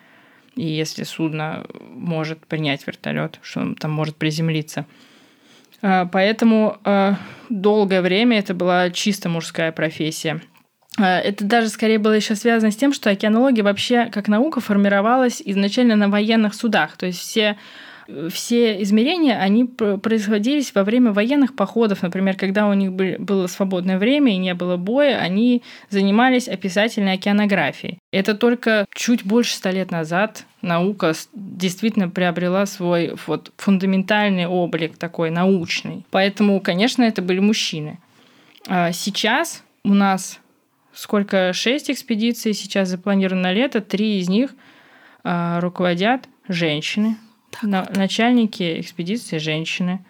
и 0.56 0.66
если 0.66 1.04
судно 1.04 1.66
может 1.92 2.48
принять 2.48 2.88
вертолет, 2.88 3.40
что 3.44 3.60
он 3.60 3.76
там 3.76 3.92
может 3.92 4.16
приземлиться. 4.16 4.88
А, 5.84 6.08
поэтому 6.08 6.80
долгое 7.50 8.02
время 8.02 8.40
это 8.40 8.56
была 8.56 8.90
чисто 8.90 9.30
мужская 9.30 9.72
профессия– 9.72 10.42
это 10.98 11.44
даже 11.44 11.70
скорее 11.70 12.00
было 12.00 12.14
еще 12.14 12.36
связано 12.36 12.72
с 12.72 12.76
тем, 12.76 12.94
что 12.94 13.10
океанология 13.10 13.64
вообще 13.64 14.06
как 14.06 14.28
наука 14.28 14.62
формировалась 14.62 15.42
изначально 15.44 15.96
на 15.96 16.10
военных 16.10 16.54
судах. 16.54 16.98
То 16.98 17.08
есть 17.08 17.20
все 17.20 17.58
все 18.30 18.82
измерения, 18.84 19.40
они 19.40 19.66
происходились 19.66 20.74
во 20.76 20.84
время 20.84 21.12
военных 21.12 21.56
походов. 21.56 22.04
Например, 22.04 22.36
когда 22.36 22.68
у 22.68 22.74
них 22.74 22.92
было 22.92 23.48
свободное 23.48 23.98
время 23.98 24.34
и 24.34 24.38
не 24.38 24.54
было 24.54 24.78
боя, 24.78 25.18
они 25.18 25.64
занимались 25.90 26.48
описательной 26.48 27.14
океанографией. 27.14 28.00
Это 28.12 28.36
только 28.36 28.86
чуть 28.94 29.26
больше 29.26 29.56
ста 29.56 29.72
лет 29.72 29.92
назад 29.92 30.46
наука 30.62 31.14
действительно 31.34 32.10
приобрела 32.10 32.66
свой 32.66 33.16
вот 33.28 33.52
фундаментальный 33.58 34.48
облик 34.48 34.98
такой 34.98 35.32
научный. 35.32 36.06
Поэтому, 36.12 36.60
конечно, 36.60 37.04
это 37.04 37.22
были 37.22 37.40
мужчины. 37.40 38.00
А 38.68 38.92
сейчас 38.92 39.64
у 39.84 39.94
нас 39.94 40.40
сколько 40.96 41.54
шесть 41.54 41.92
экспедиций 41.92 42.54
сейчас 42.54 42.90
запланировано 42.90 43.44
на 43.44 43.54
лето, 43.54 43.82
три 43.82 44.20
из 44.20 44.30
них 44.30 44.56
э, 45.24 45.60
руководят 45.60 46.28
женщины, 46.48 47.18
так, 47.52 47.64
на, 47.64 47.88
начальники 47.94 48.80
экспедиции 48.80 49.38
женщины. 49.38 50.04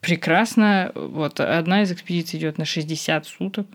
Прекрасно. 0.00 0.92
Вот 0.94 1.40
одна 1.40 1.82
из 1.82 1.92
экспедиций 1.92 2.38
идет 2.38 2.58
на 2.58 2.64
60 2.64 3.26
суток. 3.26 3.66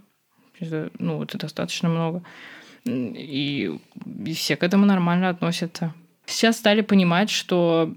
Ну, 0.99 1.23
это 1.23 1.37
достаточно 1.37 1.89
много. 1.89 2.23
И, 2.85 3.71
и 4.25 4.33
все 4.33 4.55
к 4.55 4.63
этому 4.63 4.85
нормально 4.85 5.29
относятся. 5.29 5.93
Сейчас 6.25 6.57
стали 6.57 6.81
понимать, 6.81 7.29
что 7.29 7.93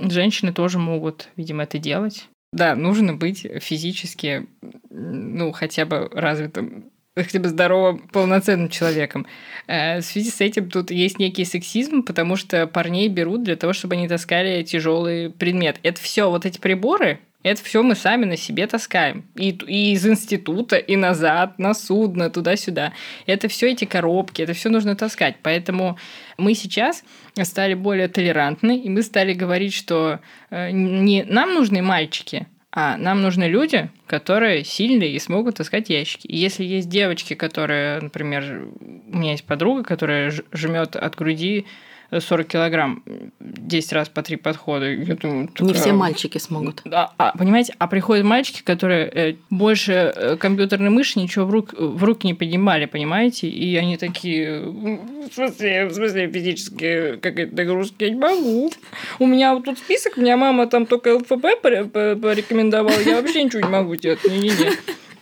женщины 0.00 0.52
тоже 0.52 0.78
могут, 0.78 1.28
видимо, 1.36 1.64
это 1.64 1.78
делать. 1.78 2.28
Да, 2.52 2.74
нужно 2.74 3.14
быть 3.14 3.46
физически, 3.60 4.46
ну, 4.88 5.52
хотя 5.52 5.84
бы 5.84 6.08
развитым 6.10 6.90
хотя 7.22 7.40
бы 7.40 7.48
здоровым, 7.48 7.98
полноценным 8.12 8.68
человеком. 8.68 9.26
Э, 9.66 10.00
в 10.00 10.04
связи 10.04 10.30
с 10.30 10.40
этим 10.40 10.70
тут 10.70 10.90
есть 10.90 11.18
некий 11.18 11.44
сексизм, 11.44 12.02
потому 12.02 12.36
что 12.36 12.66
парней 12.66 13.08
берут 13.08 13.42
для 13.42 13.56
того, 13.56 13.72
чтобы 13.72 13.94
они 13.94 14.06
таскали 14.06 14.62
тяжелый 14.62 15.30
предмет. 15.30 15.78
Это 15.82 16.00
все 16.00 16.30
вот 16.30 16.44
эти 16.44 16.58
приборы, 16.58 17.18
это 17.42 17.62
все 17.62 17.82
мы 17.82 17.94
сами 17.94 18.24
на 18.24 18.36
себе 18.36 18.66
таскаем. 18.66 19.24
И, 19.34 19.50
и 19.50 19.92
из 19.92 20.06
института, 20.06 20.76
и 20.76 20.96
назад, 20.96 21.58
на 21.58 21.74
судно, 21.74 22.28
туда-сюда. 22.28 22.92
Это 23.24 23.48
все 23.48 23.70
эти 23.70 23.84
коробки, 23.84 24.42
это 24.42 24.52
все 24.52 24.68
нужно 24.68 24.94
таскать. 24.94 25.36
Поэтому 25.42 25.96
мы 26.36 26.54
сейчас 26.54 27.02
стали 27.42 27.74
более 27.74 28.08
толерантны, 28.08 28.78
и 28.78 28.90
мы 28.90 29.02
стали 29.02 29.32
говорить, 29.32 29.72
что 29.72 30.20
э, 30.50 30.70
не 30.70 31.22
нам 31.24 31.54
нужны 31.54 31.82
мальчики, 31.82 32.46
а 32.78 32.98
нам 32.98 33.22
нужны 33.22 33.44
люди, 33.44 33.88
которые 34.06 34.62
сильные 34.62 35.12
и 35.12 35.18
смогут 35.18 35.56
таскать 35.56 35.88
ящики. 35.88 36.26
И 36.26 36.36
если 36.36 36.62
есть 36.62 36.90
девочки, 36.90 37.32
которые, 37.32 38.00
например, 38.02 38.68
у 38.80 39.16
меня 39.16 39.30
есть 39.30 39.44
подруга, 39.44 39.82
которая 39.82 40.30
жмет 40.52 40.94
от 40.94 41.14
груди 41.16 41.64
40 42.10 42.46
килограмм 42.46 43.02
10 43.40 43.92
раз 43.92 44.08
по 44.08 44.22
три 44.22 44.36
подхода. 44.36 44.90
Я 44.90 45.14
думаю, 45.14 45.50
Не 45.60 45.72
все 45.72 45.92
мальчики 45.92 46.38
смогут. 46.38 46.82
Да, 46.84 47.12
а, 47.18 47.36
понимаете, 47.36 47.74
а 47.78 47.86
приходят 47.86 48.24
мальчики, 48.24 48.62
которые 48.62 49.06
э, 49.06 49.34
больше 49.50 49.92
э, 49.92 50.36
компьютерной 50.36 50.90
мыши 50.90 51.18
ничего 51.18 51.46
в, 51.46 51.50
рук, 51.50 51.74
в 51.76 52.02
руки 52.04 52.26
не 52.26 52.34
поднимали, 52.34 52.86
понимаете? 52.86 53.48
И 53.48 53.76
они 53.76 53.96
такие, 53.96 54.60
в 54.60 55.34
смысле, 55.34 55.86
в 55.86 55.94
смысле 55.94 56.30
физически 56.30 57.16
какая-то 57.16 57.56
нагрузка, 57.56 58.04
я 58.04 58.10
не 58.10 58.16
могу. 58.16 58.70
У 59.18 59.26
меня 59.26 59.54
вот 59.54 59.64
тут 59.64 59.78
список, 59.78 60.16
у 60.16 60.20
меня 60.20 60.36
мама 60.36 60.66
там 60.66 60.86
только 60.86 61.16
ЛФП 61.16 61.60
порекомендовала, 61.62 63.00
я 63.00 63.20
вообще 63.20 63.42
ничего 63.42 63.62
не 63.62 63.68
могу 63.68 63.96
делать. 63.96 64.24
Не-не-не. 64.24 64.72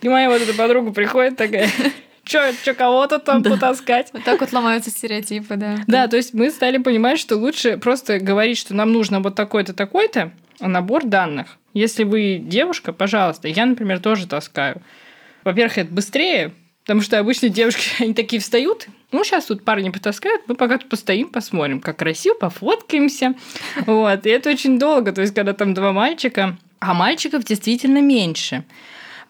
И 0.01 0.09
моя 0.09 0.29
вот 0.29 0.41
эта 0.41 0.53
подруга 0.53 0.91
приходит 0.91 1.35
такая, 1.35 1.67
Чё 2.25 2.51
кого-то 2.75 3.19
там 3.19 3.41
да. 3.41 3.51
потаскать. 3.51 4.09
Вот 4.11 4.23
так 4.23 4.41
вот 4.41 4.51
ломаются 4.51 4.89
стереотипы, 4.89 5.55
да. 5.55 5.77
Да, 5.87 6.07
то 6.07 6.17
есть 6.17 6.33
мы 6.33 6.49
стали 6.49 6.77
понимать, 6.77 7.19
что 7.19 7.37
лучше 7.37 7.77
просто 7.77 8.19
говорить, 8.19 8.57
что 8.57 8.73
нам 8.73 8.91
нужно 8.91 9.19
вот 9.19 9.35
такой-то, 9.35 9.73
такой-то, 9.73 10.31
а 10.59 10.67
набор 10.67 11.05
данных. 11.05 11.57
Если 11.73 12.03
вы 12.03 12.39
девушка, 12.41 12.93
пожалуйста. 12.93 13.47
Я, 13.47 13.65
например, 13.65 13.99
тоже 13.99 14.27
таскаю. 14.27 14.81
Во-первых, 15.43 15.77
это 15.77 15.93
быстрее, 15.93 16.51
потому 16.81 17.01
что 17.01 17.19
обычно 17.19 17.49
девушки, 17.49 17.89
они 18.01 18.13
такие 18.13 18.41
встают, 18.41 18.87
ну, 19.11 19.23
сейчас 19.23 19.45
тут 19.45 19.63
парни 19.63 19.89
потаскают, 19.89 20.41
мы 20.47 20.55
пока 20.55 20.77
тут 20.77 20.89
постоим, 20.89 21.29
посмотрим, 21.29 21.79
как 21.79 21.97
красиво, 21.97 22.33
пофоткаемся. 22.33 23.35
Вот, 23.85 24.25
и 24.25 24.29
это 24.29 24.49
очень 24.49 24.79
долго, 24.79 25.11
то 25.11 25.21
есть, 25.21 25.33
когда 25.33 25.53
там 25.53 25.73
два 25.73 25.93
мальчика, 25.93 26.57
а 26.79 26.93
мальчиков 26.93 27.43
действительно 27.43 28.01
меньше. 28.01 28.63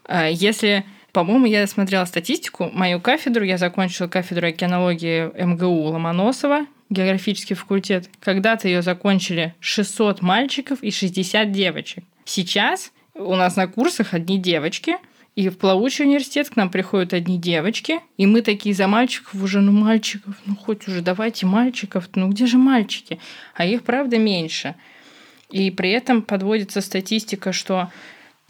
А 0.05 0.27
если 0.27 0.85
по-моему, 1.15 1.45
я 1.45 1.65
смотрела 1.65 2.03
статистику. 2.03 2.69
Мою 2.73 2.99
кафедру, 2.99 3.45
я 3.45 3.57
закончила 3.57 4.09
кафедру 4.09 4.49
океанологии 4.49 5.31
МГУ 5.41 5.83
Ломоносова, 5.83 6.65
географический 6.89 7.55
факультет. 7.55 8.09
Когда-то 8.19 8.67
ее 8.67 8.81
закончили 8.81 9.55
600 9.61 10.21
мальчиков 10.21 10.83
и 10.83 10.91
60 10.91 11.53
девочек. 11.53 12.03
Сейчас 12.25 12.91
у 13.13 13.33
нас 13.35 13.55
на 13.55 13.67
курсах 13.67 14.13
одни 14.13 14.37
девочки, 14.37 14.97
и 15.37 15.47
в 15.47 15.57
плавучий 15.57 16.03
университет 16.03 16.49
к 16.49 16.57
нам 16.57 16.69
приходят 16.69 17.13
одни 17.13 17.37
девочки, 17.37 18.01
и 18.17 18.25
мы 18.25 18.41
такие 18.41 18.75
за 18.75 18.87
мальчиков 18.87 19.41
уже, 19.41 19.61
ну 19.61 19.71
мальчиков, 19.71 20.35
ну 20.45 20.57
хоть 20.57 20.85
уже 20.89 20.99
давайте 20.99 21.45
мальчиков, 21.45 22.09
ну 22.15 22.27
где 22.27 22.45
же 22.45 22.57
мальчики? 22.57 23.19
А 23.53 23.63
их, 23.63 23.83
правда, 23.83 24.17
меньше. 24.17 24.75
И 25.49 25.71
при 25.71 25.91
этом 25.91 26.23
подводится 26.23 26.81
статистика, 26.81 27.53
что 27.53 27.89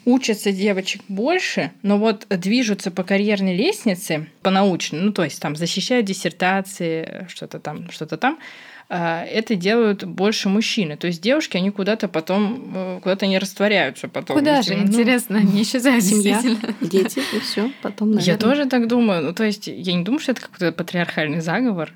учатся 0.06 0.52
девочек 0.52 1.02
больше, 1.08 1.72
но 1.82 1.98
вот 1.98 2.26
движутся 2.30 2.90
по 2.90 3.02
карьерной 3.02 3.54
лестнице, 3.54 4.28
по 4.40 4.50
научной, 4.50 5.00
ну 5.00 5.12
то 5.12 5.24
есть 5.24 5.40
там 5.42 5.56
защищают 5.56 6.06
диссертации, 6.06 7.26
что-то 7.28 7.58
там, 7.58 7.90
что-то 7.90 8.16
там, 8.16 8.38
а, 8.88 9.24
это 9.24 9.56
делают 9.56 10.04
больше 10.04 10.48
мужчины. 10.48 10.96
То 10.96 11.08
есть 11.08 11.20
девушки, 11.20 11.56
они 11.56 11.70
куда-то 11.70 12.06
потом, 12.06 12.72
э, 12.72 13.00
куда-то 13.02 13.26
не 13.26 13.38
растворяются 13.38 14.06
потом. 14.06 14.38
Куда 14.38 14.62
же, 14.62 14.76
ну, 14.76 14.84
интересно, 14.84 15.38
они 15.38 15.62
исчезают 15.62 16.04
Семья, 16.04 16.40
дети, 16.80 17.20
и 17.34 17.40
все 17.40 17.72
потом, 17.82 18.12
наверное. 18.12 18.32
Я 18.32 18.38
тоже 18.38 18.66
так 18.66 18.86
думаю. 18.86 19.24
Ну, 19.24 19.32
то 19.34 19.42
есть 19.42 19.66
я 19.66 19.92
не 19.92 20.04
думаю, 20.04 20.20
что 20.20 20.32
это 20.32 20.42
какой-то 20.42 20.70
патриархальный 20.70 21.40
заговор, 21.40 21.92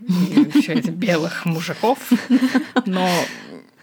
все 0.61 0.73
это 0.73 0.91
белых 0.91 1.47
мужиков, 1.47 1.99
но 2.87 3.09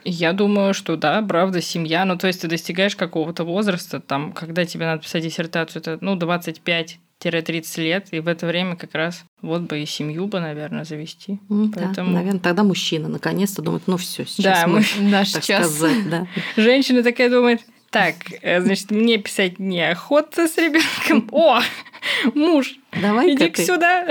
я 0.09 0.33
думаю, 0.33 0.73
что 0.73 0.95
да, 0.95 1.21
правда, 1.21 1.61
семья. 1.61 2.05
Ну, 2.05 2.17
то 2.17 2.27
есть 2.27 2.41
ты 2.41 2.47
достигаешь 2.47 2.95
какого-то 2.95 3.43
возраста, 3.43 3.99
там, 3.99 4.31
когда 4.31 4.65
тебе 4.65 4.85
надо 4.85 5.03
писать 5.03 5.23
диссертацию, 5.23 5.81
это, 5.81 5.97
ну, 6.01 6.15
25-30 6.15 6.97
лет, 7.81 8.07
и 8.11 8.19
в 8.19 8.27
это 8.27 8.47
время 8.47 8.75
как 8.75 8.95
раз 8.95 9.25
вот 9.41 9.63
бы 9.63 9.79
и 9.79 9.85
семью 9.85 10.27
бы, 10.27 10.39
наверное, 10.39 10.85
завести. 10.85 11.39
Mm, 11.49 11.71
Поэтому... 11.75 12.11
Да, 12.11 12.17
наверное, 12.19 12.39
тогда 12.39 12.63
мужчина 12.63 13.09
наконец-то 13.09 13.61
думает, 13.61 13.83
ну 13.87 13.97
все, 13.97 14.25
сейчас 14.25 14.61
да, 14.61 14.67
мы, 14.67 14.83
мы 14.97 15.09
наш 15.09 15.31
так 15.31 15.43
час. 15.43 15.75
сказать, 15.75 16.09
да. 16.09 16.27
Женщина 16.55 17.03
такая 17.03 17.29
думает, 17.29 17.61
так, 17.89 18.15
э, 18.41 18.61
значит, 18.61 18.91
мне 18.91 19.17
писать 19.17 19.59
неохота 19.59 20.47
с 20.47 20.57
ребенком. 20.57 21.29
О, 21.33 21.61
муж, 22.33 22.75
давай 23.01 23.33
иди 23.33 23.53
сюда. 23.61 24.07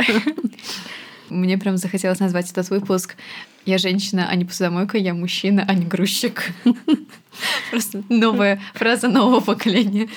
Мне 1.28 1.58
прям 1.58 1.76
захотелось 1.76 2.20
назвать 2.20 2.50
этот 2.50 2.68
выпуск 2.70 3.16
«Я 3.66 3.78
женщина, 3.78 4.28
а 4.30 4.34
не 4.36 4.44
посудомойка, 4.44 4.96
я 4.96 5.12
мужчина, 5.12 5.64
а 5.68 5.74
не 5.74 5.84
грузчик». 5.84 6.52
Просто 7.70 8.02
новая 8.08 8.60
фраза 8.74 9.08
нового 9.08 9.40
поколения. 9.40 10.08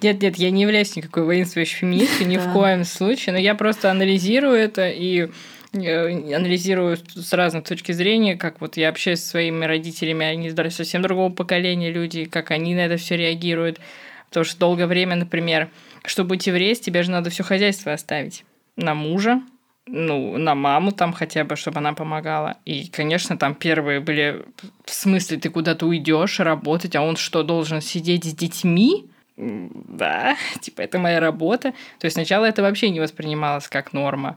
Нет, 0.00 0.22
нет, 0.22 0.36
я 0.36 0.50
не 0.50 0.62
являюсь 0.62 0.94
никакой 0.94 1.24
воинствующей 1.24 1.78
феминисткой, 1.78 2.26
ни 2.26 2.36
в 2.36 2.52
коем 2.52 2.84
случае, 2.84 3.32
но 3.32 3.38
я 3.38 3.54
просто 3.56 3.90
анализирую 3.90 4.54
это 4.54 4.88
и 4.88 5.28
э, 5.72 6.34
анализирую 6.36 6.98
с 7.14 7.32
разных 7.32 7.64
точки 7.64 7.90
зрения, 7.90 8.36
как 8.36 8.60
вот 8.60 8.76
я 8.76 8.90
общаюсь 8.90 9.20
со 9.20 9.30
своими 9.30 9.64
родителями, 9.64 10.24
они 10.24 10.50
совсем 10.70 11.02
другого 11.02 11.32
поколения 11.32 11.90
люди, 11.90 12.26
как 12.26 12.52
они 12.52 12.76
на 12.76 12.80
это 12.80 12.96
все 12.96 13.16
реагируют. 13.16 13.80
Потому 14.28 14.44
что 14.44 14.58
долгое 14.58 14.86
время, 14.86 15.16
например, 15.16 15.68
чтобы 16.04 16.30
быть 16.30 16.46
евреем, 16.46 16.76
тебе 16.76 17.02
же 17.02 17.10
надо 17.10 17.30
все 17.30 17.42
хозяйство 17.42 17.92
оставить 17.92 18.44
на 18.76 18.94
мужа, 18.94 19.42
ну, 19.90 20.36
на 20.38 20.54
маму 20.54 20.92
там 20.92 21.12
хотя 21.12 21.44
бы, 21.44 21.56
чтобы 21.56 21.78
она 21.78 21.92
помогала. 21.92 22.56
И, 22.64 22.88
конечно, 22.88 23.36
там 23.36 23.54
первые 23.54 24.00
были 24.00 24.44
в 24.84 24.92
смысле, 24.92 25.38
ты 25.38 25.50
куда-то 25.50 25.86
уйдешь 25.86 26.40
работать, 26.40 26.96
а 26.96 27.02
он 27.02 27.16
что, 27.16 27.42
должен 27.42 27.80
сидеть 27.80 28.24
с 28.24 28.34
детьми? 28.34 29.06
Да, 29.36 30.36
типа, 30.60 30.82
это 30.82 30.98
моя 30.98 31.20
работа. 31.20 31.72
То 31.98 32.06
есть 32.06 32.14
сначала 32.14 32.44
это 32.44 32.62
вообще 32.62 32.90
не 32.90 33.00
воспринималось 33.00 33.68
как 33.68 33.92
норма. 33.92 34.36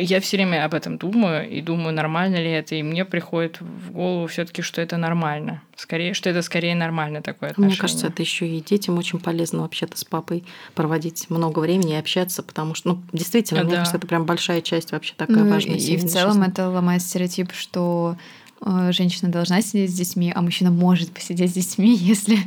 Я 0.00 0.20
все 0.20 0.36
время 0.36 0.64
об 0.64 0.74
этом 0.74 0.98
думаю 0.98 1.48
и 1.48 1.60
думаю, 1.60 1.94
нормально 1.94 2.36
ли 2.36 2.50
это, 2.50 2.74
и 2.74 2.82
мне 2.82 3.04
приходит 3.04 3.60
в 3.60 3.92
голову 3.92 4.26
все-таки, 4.26 4.62
что 4.62 4.80
это 4.80 4.96
нормально. 4.96 5.62
Скорее, 5.76 6.14
что 6.14 6.30
это 6.30 6.42
скорее 6.42 6.74
нормально 6.74 7.22
такое 7.22 7.50
отношение. 7.50 7.74
Мне 7.74 7.80
кажется, 7.80 8.06
это 8.08 8.22
еще 8.22 8.48
и 8.48 8.60
детям 8.60 8.98
очень 8.98 9.18
полезно 9.18 9.62
вообще-то 9.62 9.98
с 9.98 10.04
папой 10.04 10.44
проводить 10.74 11.28
много 11.30 11.60
времени 11.60 11.94
и 11.94 11.96
общаться, 11.96 12.42
потому 12.42 12.74
что, 12.74 12.90
ну, 12.90 13.02
действительно, 13.12 13.60
да. 13.60 13.66
мне 13.66 13.76
кажется, 13.76 13.96
это 13.96 14.06
прям 14.06 14.24
большая 14.24 14.62
часть 14.62 14.92
вообще 14.92 15.14
такая 15.16 15.44
ну, 15.44 15.50
важная. 15.50 15.76
И 15.76 15.96
в 15.96 16.06
целом 16.06 16.34
жизни. 16.34 16.48
это 16.48 16.68
ломает 16.68 17.02
стереотип, 17.02 17.52
что 17.52 18.16
э, 18.60 18.92
женщина 18.92 19.30
должна 19.30 19.60
сидеть 19.62 19.90
с 19.90 19.94
детьми, 19.94 20.32
а 20.34 20.42
мужчина 20.42 20.70
может 20.70 21.12
посидеть 21.12 21.50
с 21.50 21.54
детьми, 21.54 21.94
если 22.00 22.38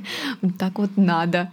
так 0.57 0.79
вот 0.79 0.97
надо. 0.97 1.51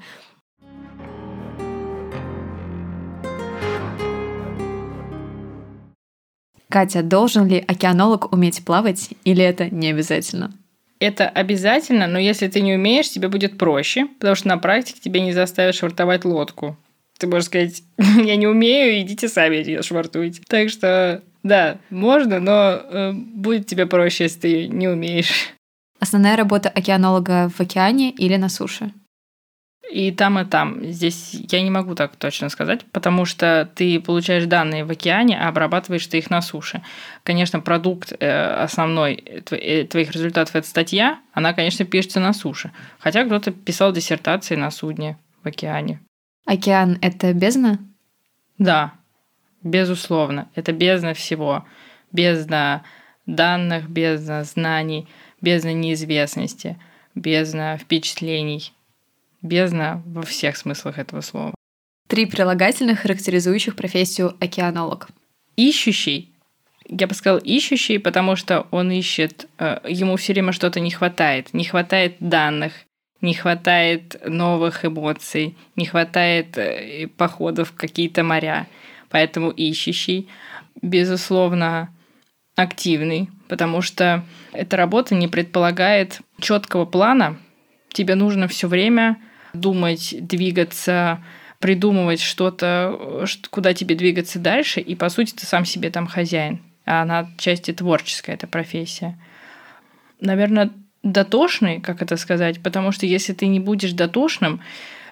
Катя, 6.69 7.03
должен 7.03 7.47
ли 7.47 7.65
океанолог 7.67 8.33
уметь 8.33 8.65
плавать 8.65 9.11
или 9.25 9.43
это 9.43 9.71
не 9.71 9.89
обязательно? 9.89 10.53
Это 10.99 11.29
обязательно, 11.29 12.07
но 12.07 12.19
если 12.19 12.49
ты 12.49 12.61
не 12.61 12.75
умеешь, 12.75 13.11
тебе 13.11 13.29
будет 13.29 13.59
проще, 13.59 14.07
потому 14.19 14.35
что 14.35 14.49
на 14.49 14.59
практике 14.59 15.01
тебе 15.01 15.21
не 15.21 15.33
заставят 15.33 15.75
швартовать 15.75 16.25
лодку. 16.25 16.77
Ты 17.19 17.27
можешь 17.27 17.47
сказать, 17.47 17.83
я 17.99 18.37
не 18.37 18.47
умею, 18.47 19.01
идите 19.01 19.29
сами 19.29 19.57
ее 19.57 19.83
швартуйте. 19.83 20.43
Так 20.49 20.71
что, 20.71 21.23
да, 21.43 21.79
можно, 21.91 22.41
но 22.41 22.81
э, 22.83 23.13
будет 23.13 23.67
тебе 23.67 23.87
проще, 23.87 24.25
если 24.25 24.41
ты 24.41 24.69
не 24.69 24.89
умеешь. 24.89 25.55
Основная 26.01 26.37
работа 26.37 26.69
океанолога 26.69 27.51
в 27.55 27.61
океане 27.61 28.11
или 28.11 28.37
на 28.37 28.49
суше? 28.49 28.93
И 29.90 30.11
там, 30.11 30.38
и 30.38 30.44
там. 30.44 30.85
Здесь 30.85 31.31
я 31.51 31.62
не 31.62 31.70
могу 31.70 31.94
так 31.94 32.16
точно 32.16 32.49
сказать, 32.49 32.85
потому 32.90 33.25
что 33.25 33.70
ты 33.75 34.01
получаешь 34.01 34.46
данные 34.46 34.85
в 34.85 34.90
океане, 34.90 35.38
а 35.38 35.49
обрабатываешь 35.49 36.07
ты 36.07 36.18
их 36.18 36.29
на 36.29 36.42
суше. 36.42 36.83
Конечно, 37.22 37.61
продукт 37.61 38.12
э, 38.18 38.62
основной 38.62 39.14
э, 39.14 39.85
твоих 39.85 40.11
результатов– 40.11 40.55
это 40.57 40.66
статья, 40.66 41.20
она, 41.33 41.53
конечно, 41.53 41.85
пишется 41.85 42.18
на 42.18 42.33
суше. 42.33 42.72
Хотя 42.99 43.25
кто-то 43.25 43.53
писал 43.53 43.92
диссертации 43.92 44.57
на 44.57 44.70
судне 44.70 45.18
в 45.44 45.49
океане. 45.49 46.01
Океан– 46.46 46.99
это 47.01 47.33
бездна? 47.33 47.79
Да, 48.59 48.92
безусловно. 49.62 50.49
Это 50.57 50.72
бездна 50.72 51.14
всего. 51.14 51.64
Бездна 52.11 52.83
данных, 53.27 53.88
бездна 53.88 54.42
знаний, 54.42 55.07
бездна 55.40 55.72
неизвестности, 55.72 56.77
бездна 57.14 57.79
впечатлений– 57.79 58.72
бездна 59.42 60.03
во 60.07 60.22
всех 60.22 60.57
смыслах 60.57 60.99
этого 60.99 61.20
слова. 61.20 61.55
Три 62.09 62.27
прилагательных, 62.27 63.01
характеризующих 63.01 63.75
профессию 63.75 64.37
океанолог. 64.40 65.09
Ищущий. 65.57 66.33
Я 66.88 67.09
бы 67.09 67.14
сказала 67.14 67.38
ищущий, 67.38 67.99
потому 67.99 68.37
что 68.37 68.66
он 68.70 68.90
ищет, 68.92 69.49
э, 69.59 69.81
ему 69.88 70.16
все 70.16 70.33
время 70.33 70.53
что-то 70.53 70.79
не 70.79 70.90
хватает. 70.90 71.53
Не 71.53 71.64
хватает 71.64 72.16
данных, 72.20 72.72
не 73.20 73.35
хватает 73.35 74.20
новых 74.25 74.85
эмоций, 74.85 75.57
не 75.75 75.87
хватает 75.87 76.57
э, 76.59 77.09
походов 77.16 77.70
в 77.70 77.77
какие-то 77.77 78.22
моря. 78.22 78.68
Поэтому 79.11 79.51
ищущий, 79.51 80.29
безусловно, 80.81 81.92
активный, 82.55 83.29
потому 83.49 83.83
что 83.83 84.25
эта 84.53 84.77
работа 84.77 85.14
не 85.14 85.29
предполагает 85.29 86.20
четкого 86.40 86.87
плана. 86.87 87.38
Тебе 87.97 88.15
нужно 88.15 88.47
все 88.47 88.69
время 88.69 89.17
думать, 89.55 90.15
двигаться, 90.21 91.25
придумывать 91.61 92.21
что-то, 92.21 93.25
куда 93.49 93.73
тебе 93.73 93.95
двигаться 93.95 94.39
дальше, 94.39 94.81
и 94.81 94.95
по 94.95 95.09
сути 95.09 95.33
ты 95.33 95.47
сам 95.47 95.65
себе 95.65 95.89
там 95.89 96.07
хозяин. 96.07 96.61
а 96.85 97.01
она 97.01 97.31
части 97.39 97.73
творческая, 97.73 98.35
эта 98.35 98.47
профессия. 98.47 99.19
Наверное, 100.21 100.73
дотошный, 101.03 101.81
как 101.81 102.03
это 102.03 102.19
сказать, 102.19 102.63
потому 102.63 102.93
что 102.93 103.07
если 103.07 103.33
ты 103.33 103.47
не 103.47 103.61
будешь 103.61 103.93
дотошным, 103.93 104.61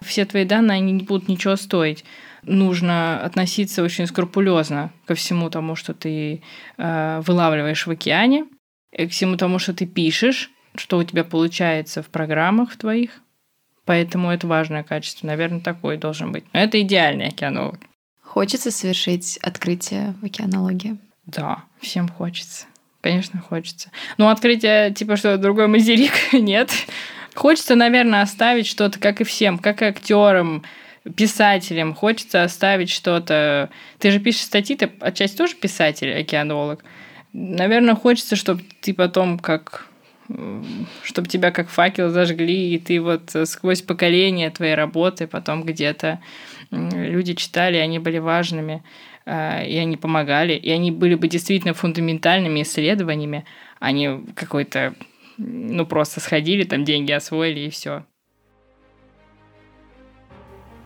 все 0.03 0.27
твои 0.27 0.45
данные, 0.45 0.77
они 0.77 0.93
не 0.93 1.05
будут 1.05 1.27
ничего 1.27 1.57
стоить. 1.57 2.05
Нужно 2.43 3.19
относиться 3.19 3.83
очень 3.83 4.07
скрупулезно 4.07 4.93
ко 5.07 5.15
всему 5.15 5.49
тому, 5.49 5.75
что 5.75 5.95
ты 5.95 6.43
э, 6.77 7.23
вылавливаешь 7.25 7.87
в 7.87 7.91
океане, 7.91 8.45
и 8.93 9.07
к 9.07 9.11
всему 9.11 9.39
тому, 9.39 9.59
что 9.59 9.73
ты 9.73 9.87
пишешь, 9.87 10.51
что 10.75 10.99
у 10.99 11.05
тебя 11.05 11.25
получается 11.25 12.03
в 12.03 12.09
программах 12.09 12.77
твоих. 12.77 13.21
Поэтому 13.85 14.31
это 14.31 14.47
важное 14.47 14.83
качество. 14.83 15.27
Наверное, 15.27 15.61
такой 15.61 15.97
должен 15.97 16.33
быть. 16.33 16.45
Но 16.53 16.61
это 16.61 16.81
идеальный 16.81 17.29
океанолог. 17.29 17.79
Хочется 18.23 18.71
совершить 18.71 19.37
открытие 19.39 20.15
в 20.21 20.25
океанологии? 20.25 20.97
Да, 21.27 21.65
всем 21.81 22.09
хочется. 22.09 22.67
Конечно, 23.01 23.41
хочется. 23.41 23.91
Но 24.17 24.31
открытие, 24.31 24.93
типа, 24.93 25.17
что 25.17 25.37
другой 25.37 25.69
материк, 25.69 26.13
нет. 26.33 26.71
Хочется, 27.35 27.75
наверное, 27.75 28.23
оставить 28.23 28.67
что-то, 28.67 28.99
как 28.99 29.21
и 29.21 29.25
всем, 29.25 29.59
как 29.59 29.83
и 29.83 29.87
актерам, 29.87 30.65
писателям. 31.17 31.95
Хочется 31.95 32.43
оставить 32.43 32.91
что-то. 32.91 33.69
Ты 33.99 34.11
же 34.11 34.21
пишешь 34.21 34.43
статьи, 34.43 34.77
ты 34.77 34.91
отчасти 35.01 35.37
тоже 35.37 35.55
писатель, 35.55 36.19
океанолог. 36.19 36.83
Наверное, 37.33 37.95
хочется, 37.95 38.37
чтобы 38.37 38.63
ты 38.81 38.95
потом 38.95 39.39
как 39.39 39.87
чтобы 41.03 41.29
тебя 41.29 41.51
как 41.51 41.69
факел 41.69 42.09
зажгли, 42.09 42.75
и 42.75 42.79
ты 42.79 43.01
вот 43.01 43.35
сквозь 43.45 43.83
поколение 43.83 44.51
твоей 44.51 44.75
работы 44.75 45.27
потом 45.27 45.65
где-то 45.65 46.21
люди 46.71 47.35
читали, 47.35 47.77
они 47.77 47.99
были 47.99 48.19
важными, 48.19 48.83
э, 49.27 49.67
и 49.67 49.77
они 49.77 49.97
помогали, 49.97 50.55
и 50.55 50.71
они 50.71 50.91
были 50.91 51.15
бы 51.15 51.29
действительно 51.29 51.75
фундаментальными 51.75 52.63
исследованиями, 52.63 53.45
а 53.81 53.93
не 53.93 54.25
какой-то, 54.35 54.95
ну, 55.37 55.87
просто 55.87 56.21
сходили, 56.21 56.65
там 56.65 56.85
деньги 56.85 57.13
освоили, 57.13 57.61
и 57.61 57.71
все. 57.71 58.05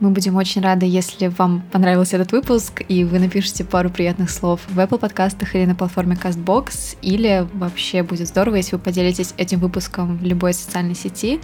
Мы 0.01 0.11
будем 0.11 0.37
очень 0.37 0.63
рады, 0.63 0.87
если 0.87 1.27
вам 1.27 1.61
понравился 1.73 2.15
этот 2.17 2.31
выпуск, 2.31 2.83
и 2.87 3.03
вы 3.03 3.19
напишите 3.19 3.65
пару 3.65 3.91
приятных 3.91 4.31
слов 4.31 4.61
в 4.69 4.79
Apple 4.79 4.97
подкастах 4.99 5.57
или 5.57 5.65
на 5.65 5.75
платформе 5.75 6.15
CastBox, 6.15 6.99
или 7.03 7.49
вообще 7.55 8.05
будет 8.05 8.29
здорово, 8.29 8.55
если 8.57 8.77
вы 8.77 8.79
поделитесь 8.81 9.35
этим 9.39 9.59
выпуском 9.59 10.19
в 10.19 10.23
любой 10.23 10.55
социальной 10.55 10.95
сети 10.95 11.41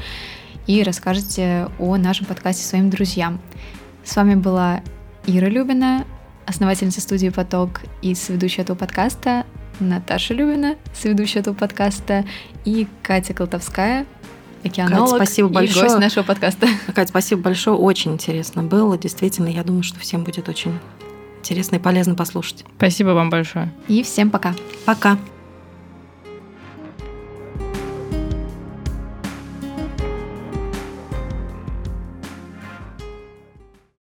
и 0.69 0.85
расскажете 0.85 1.69
о 1.81 1.97
нашем 1.97 2.27
подкасте 2.27 2.64
своим 2.64 2.90
друзьям. 2.90 3.40
С 4.05 4.14
вами 4.14 4.37
была 4.37 4.83
Ира 5.27 5.49
Любина, 5.49 6.05
основательница 6.47 7.01
студии 7.01 7.31
«Поток» 7.31 7.81
и 8.03 8.14
соведущая 8.14 8.62
этого 8.62 8.77
подкаста, 8.77 9.47
Наташа 9.81 10.33
Любина, 10.33 10.77
соведущая 10.95 11.43
этого 11.43 11.57
подкаста, 11.57 12.25
и 12.64 12.87
Катя 13.03 13.35
Колтовская, 13.35 14.07
океанолог 14.64 15.11
Кать, 15.11 15.29
спасибо 15.29 15.48
большое. 15.48 15.85
гость 15.85 15.98
нашего 15.98 16.24
подкаста. 16.24 16.66
Кать, 16.94 17.09
спасибо 17.09 17.42
большое. 17.42 17.77
Очень 17.77 18.12
интересно 18.12 18.62
было. 18.62 18.96
Действительно, 18.96 19.48
я 19.48 19.64
думаю, 19.64 19.83
что 19.83 19.98
всем 20.00 20.24
будет 20.24 20.48
очень 20.48 20.79
интересно 21.38 21.77
и 21.77 21.79
полезно 21.79 22.14
послушать. 22.14 22.64
Спасибо 22.77 23.11
вам 23.11 23.31
большое. 23.31 23.72
И 23.88 24.03
всем 24.03 24.31
пока. 24.31 24.55
Пока. 24.87 25.18